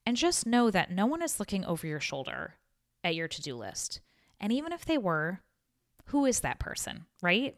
And 0.06 0.18
just 0.18 0.46
know 0.46 0.70
that 0.70 0.92
no 0.92 1.06
one 1.06 1.22
is 1.22 1.40
looking 1.40 1.64
over 1.66 1.88
your 1.88 2.00
shoulder 2.00 2.56
at 3.04 3.16
your 3.16 3.28
to 3.28 3.42
do 3.42 3.56
list. 3.56 4.02
And 4.40 4.52
even 4.52 4.74
if 4.74 4.84
they 4.86 4.98
were, 4.98 5.42
who 6.08 6.26
is 6.26 6.42
that 6.42 6.60
person, 6.60 7.06
right? 7.22 7.56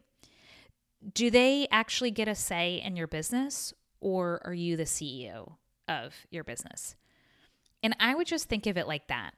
Do 1.13 1.29
they 1.29 1.67
actually 1.71 2.11
get 2.11 2.27
a 2.27 2.35
say 2.35 2.81
in 2.83 2.95
your 2.95 3.07
business 3.07 3.73
or 3.99 4.41
are 4.45 4.53
you 4.53 4.77
the 4.77 4.83
CEO 4.83 5.53
of 5.87 6.15
your 6.29 6.43
business? 6.43 6.95
And 7.83 7.95
I 7.99 8.15
would 8.15 8.27
just 8.27 8.49
think 8.49 8.65
of 8.65 8.77
it 8.77 8.87
like 8.87 9.07
that. 9.07 9.33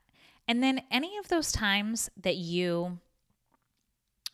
And 0.48 0.63
then 0.63 0.82
any 0.89 1.17
of 1.17 1.28
those 1.28 1.52
times 1.52 2.10
that 2.22 2.38
you 2.38 3.00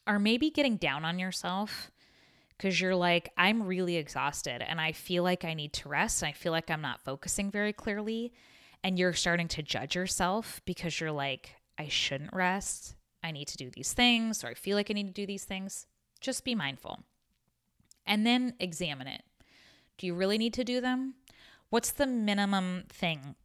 are 0.07 0.19
maybe 0.19 0.49
getting 0.49 0.77
down 0.77 1.03
on 1.03 1.19
yourself 1.19 1.91
because 2.57 2.79
you're 2.79 2.95
like, 2.95 3.31
I'm 3.37 3.63
really 3.63 3.97
exhausted 3.97 4.61
and 4.61 4.79
I 4.79 4.91
feel 4.91 5.23
like 5.23 5.43
I 5.43 5.53
need 5.53 5.73
to 5.73 5.89
rest. 5.89 6.21
And 6.21 6.29
I 6.29 6.31
feel 6.31 6.51
like 6.51 6.69
I'm 6.69 6.81
not 6.81 7.01
focusing 7.01 7.51
very 7.51 7.73
clearly. 7.73 8.31
And 8.83 8.99
you're 8.99 9.13
starting 9.13 9.47
to 9.49 9.63
judge 9.63 9.95
yourself 9.95 10.61
because 10.65 10.99
you're 10.99 11.11
like, 11.11 11.55
I 11.77 11.87
shouldn't 11.87 12.33
rest. 12.33 12.95
I 13.23 13.31
need 13.31 13.47
to 13.47 13.57
do 13.57 13.71
these 13.71 13.91
things, 13.91 14.43
or 14.43 14.47
I 14.49 14.53
feel 14.53 14.77
like 14.77 14.91
I 14.91 14.93
need 14.93 15.07
to 15.07 15.13
do 15.13 15.25
these 15.25 15.43
things. 15.43 15.87
Just 16.21 16.45
be 16.45 16.53
mindful. 16.53 16.99
And 18.05 18.25
then 18.25 18.53
examine 18.59 19.07
it. 19.07 19.23
Do 19.97 20.07
you 20.07 20.13
really 20.13 20.37
need 20.37 20.53
to 20.55 20.63
do 20.63 20.81
them? 20.81 21.15
What's 21.69 21.91
the 21.91 22.07
minimum 22.07 22.83
thing 22.89 23.35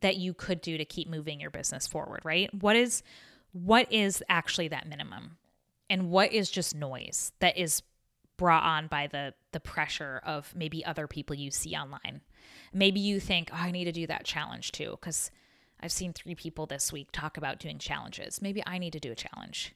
that 0.00 0.16
you 0.16 0.34
could 0.34 0.60
do 0.60 0.76
to 0.76 0.84
keep 0.84 1.08
moving 1.08 1.40
your 1.40 1.50
business 1.50 1.86
forward, 1.86 2.20
right? 2.24 2.52
What 2.54 2.76
is 2.76 3.02
what 3.52 3.90
is 3.92 4.22
actually 4.28 4.68
that 4.68 4.88
minimum? 4.88 5.38
And 5.88 6.10
what 6.10 6.32
is 6.32 6.50
just 6.50 6.74
noise 6.74 7.32
that 7.38 7.56
is 7.56 7.82
brought 8.36 8.64
on 8.64 8.88
by 8.88 9.06
the 9.06 9.34
the 9.52 9.60
pressure 9.60 10.20
of 10.24 10.52
maybe 10.56 10.84
other 10.84 11.06
people 11.06 11.36
you 11.36 11.50
see 11.50 11.74
online. 11.74 12.22
Maybe 12.72 12.98
you 12.98 13.20
think, 13.20 13.50
"Oh, 13.52 13.56
I 13.56 13.70
need 13.70 13.84
to 13.84 13.92
do 13.92 14.06
that 14.08 14.24
challenge 14.24 14.72
too 14.72 14.98
cuz 15.00 15.30
I've 15.80 15.92
seen 15.92 16.12
three 16.12 16.34
people 16.34 16.66
this 16.66 16.92
week 16.92 17.08
talk 17.12 17.36
about 17.36 17.58
doing 17.58 17.78
challenges. 17.78 18.40
Maybe 18.40 18.62
I 18.66 18.78
need 18.78 18.92
to 18.94 19.00
do 19.00 19.12
a 19.12 19.16
challenge. 19.16 19.74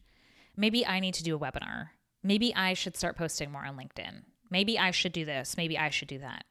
Maybe 0.57 0.85
I 0.85 1.01
need 1.01 1.15
to 1.15 1.23
do 1.23 1.37
a 1.37 1.39
webinar. 1.39 1.91
Maybe 2.23 2.55
I 2.55 2.75
should 2.75 2.97
start 2.97 3.17
posting 3.17 3.53
more 3.53 3.65
on 3.65 3.77
LinkedIn. 3.77 4.23
Maybe 4.51 4.79
I 4.79 4.91
should 4.91 5.13
do 5.13 5.25
this. 5.25 5.57
Maybe 5.57 5.77
I 5.79 5.91
should 5.91 6.09
do 6.09 6.19
that. 6.19 6.45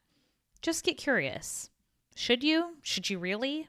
Just 0.61 0.83
get 0.83 0.97
curious. 0.97 1.69
Should 2.15 2.43
you? 2.43 2.77
Should 2.81 3.09
you 3.09 3.19
really? 3.19 3.67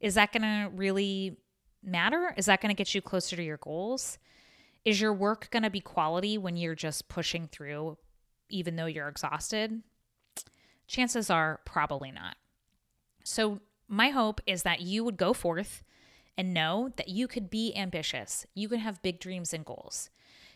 Is 0.00 0.14
that 0.14 0.32
going 0.32 0.42
to 0.42 0.70
really 0.74 1.36
matter? 1.82 2.34
Is 2.36 2.46
that 2.46 2.60
going 2.60 2.70
to 2.70 2.78
get 2.78 2.94
you 2.94 3.00
closer 3.00 3.36
to 3.36 3.42
your 3.42 3.56
goals? 3.56 4.18
Is 4.84 5.00
your 5.00 5.12
work 5.12 5.50
going 5.50 5.64
to 5.64 5.70
be 5.70 5.80
quality 5.80 6.38
when 6.38 6.56
you're 6.56 6.74
just 6.74 7.08
pushing 7.08 7.48
through, 7.48 7.98
even 8.48 8.76
though 8.76 8.86
you're 8.86 9.08
exhausted? 9.08 9.82
Chances 10.86 11.30
are 11.30 11.60
probably 11.64 12.10
not. 12.10 12.36
So 13.24 13.60
my 13.88 14.10
hope 14.10 14.40
is 14.46 14.62
that 14.62 14.80
you 14.80 15.04
would 15.04 15.16
go 15.16 15.32
forth 15.32 15.82
and 16.36 16.54
know 16.54 16.92
that 16.96 17.08
you 17.08 17.26
could 17.26 17.50
be 17.50 17.74
ambitious. 17.76 18.46
You 18.54 18.68
can 18.68 18.78
have 18.78 19.02
big 19.02 19.18
dreams 19.18 19.52
and 19.52 19.64
goals. 19.64 20.08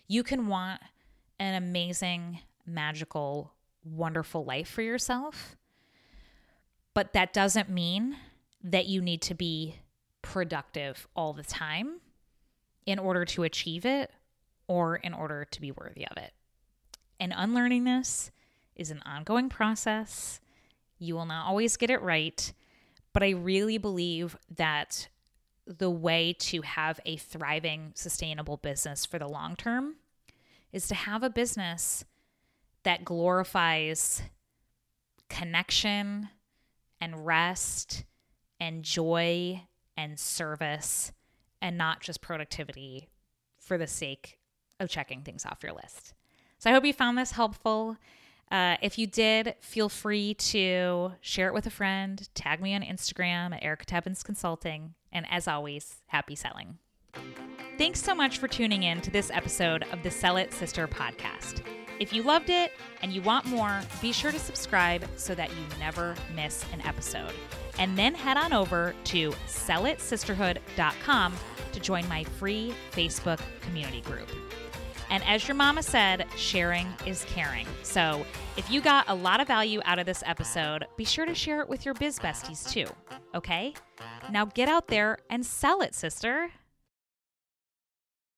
You 0.07 0.23
can 0.23 0.47
want 0.47 0.81
an 1.39 1.55
amazing, 1.55 2.41
magical, 2.67 3.53
wonderful 3.85 4.45
life 4.45 4.69
for 4.69 4.83
yourself. 4.83 5.57
But 6.95 7.13
that 7.15 7.33
doesn't 7.33 7.69
mean 7.69 8.17
that 8.63 8.87
you 8.87 9.01
need 9.01 9.23
to 9.23 9.35
be 9.35 9.77
productive 10.21 11.09
all 11.17 11.33
the 11.33 11.43
time 11.43 12.01
in 12.87 12.99
order 12.99 13.25
to 13.25 13.43
achieve 13.43 13.85
it 13.85 14.11
or 14.69 14.97
in 14.97 15.15
order 15.15 15.45
to 15.51 15.61
be 15.61 15.73
worthy 15.73 16.07
of 16.07 16.17
it. 16.17 16.33
And 17.19 17.33
unlearning 17.37 17.85
this 17.85 18.31
is 18.77 18.91
an 18.91 19.03
ongoing 19.05 19.49
process. 19.49 20.41
You 20.99 21.15
will 21.15 21.27
not 21.27 21.47
always 21.47 21.77
get 21.77 21.91
it 21.91 22.03
right. 22.03 22.53
But 23.13 23.23
I 23.23 23.31
really 23.31 23.79
believe 23.79 24.37
that 24.57 25.09
the 25.67 25.91
way 25.91 26.35
to 26.39 26.63
have 26.63 26.99
a 27.05 27.17
thriving, 27.17 27.93
sustainable 27.95 28.57
business 28.57 29.05
for 29.05 29.19
the 29.19 29.29
long 29.29 29.55
term 29.57 29.97
is 30.73 30.89
to 30.89 30.95
have 30.95 31.23
a 31.23 31.31
business 31.31 32.05
that 32.85 33.05
glorifies 33.05 34.23
connection 35.29 36.29
and 37.01 37.27
rest 37.27 38.05
and 38.61 38.83
joy 38.83 39.63
and 39.97 40.19
service 40.19 41.13
and 41.61 41.79
not 41.79 42.01
just 42.01 42.21
productivity 42.21 43.09
for 43.59 43.79
the 43.79 43.87
sake 43.87 44.39
of 44.81 44.89
checking 44.89 45.23
things 45.23 45.47
off 45.47 45.63
your 45.63 45.73
list. 45.73 46.15
So 46.59 46.71
I 46.71 46.73
hope 46.73 46.85
you 46.85 46.93
found 46.93 47.17
this 47.17 47.33
helpful. 47.33 47.97
Uh, 48.51 48.77
if 48.83 48.99
you 48.99 49.07
did, 49.07 49.55
feel 49.61 49.89
free 49.89 50.35
to 50.35 51.13
share 51.21 51.49
it 51.49 51.55
with 51.55 51.67
a 51.67 51.71
friend, 51.71 52.29
tag 52.35 52.61
me 52.61 52.75
on 52.75 52.83
Instagram 52.83 53.55
at 53.55 53.65
Erica 53.65 53.87
Tebbens 53.87 54.23
Consulting, 54.23 54.95
and 55.11 55.27
as 55.31 55.49
always, 55.49 56.03
happy 56.07 56.35
selling. 56.35 56.79
Thanks 57.79 58.03
so 58.03 58.15
much 58.15 58.39
for 58.39 58.49
tuning 58.49 58.83
in 58.83 59.01
to 59.01 59.11
this 59.11 59.31
episode 59.31 59.85
of 59.93 60.03
the 60.03 60.11
Sell 60.11 60.37
It 60.37 60.53
Sister 60.53 60.87
podcast. 60.87 61.63
If 62.03 62.13
you 62.13 62.25
loved 62.25 62.51
it 62.51 62.73
and 63.01 63.13
you 63.13 63.23
want 63.23 63.47
more, 63.47 63.81
be 64.01 64.11
sure 64.11 64.33
to 64.33 64.39
subscribe 64.41 65.05
so 65.15 65.37
that 65.37 65.51
you 65.51 65.79
never 65.79 66.17
miss 66.35 66.65
an 66.73 66.81
episode. 66.81 67.31
And 67.79 67.97
then 67.97 68.13
head 68.13 68.37
on 68.37 68.53
over 68.53 68.93
to 69.05 69.31
sellitsisterhood.com 69.47 71.35
to 71.71 71.81
join 71.81 72.09
my 72.09 72.25
free 72.25 72.75
Facebook 72.91 73.39
community 73.61 74.01
group. 74.01 74.29
And 75.11 75.23
as 75.29 75.47
your 75.47 75.55
mama 75.55 75.81
said, 75.81 76.27
sharing 76.35 76.89
is 77.07 77.25
caring. 77.27 77.69
So 77.85 78.27
if 78.57 78.69
you 78.69 78.81
got 78.81 79.09
a 79.09 79.15
lot 79.15 79.41
of 79.41 79.47
value 79.47 79.81
out 79.85 80.01
of 80.01 80.07
this 80.07 80.25
episode, 80.27 80.85
be 80.97 81.05
sure 81.05 81.25
to 81.25 81.37
share 81.37 81.61
it 81.61 81.69
with 81.69 81.85
your 81.85 81.95
biz 81.95 82.19
besties 82.19 82.69
too. 82.69 82.87
Okay? 83.33 83.75
Now 84.33 84.47
get 84.47 84.69
out 84.69 84.89
there 84.89 85.19
and 85.31 85.47
sell 85.47 85.83
it, 85.83 85.95
sister. 85.95 86.51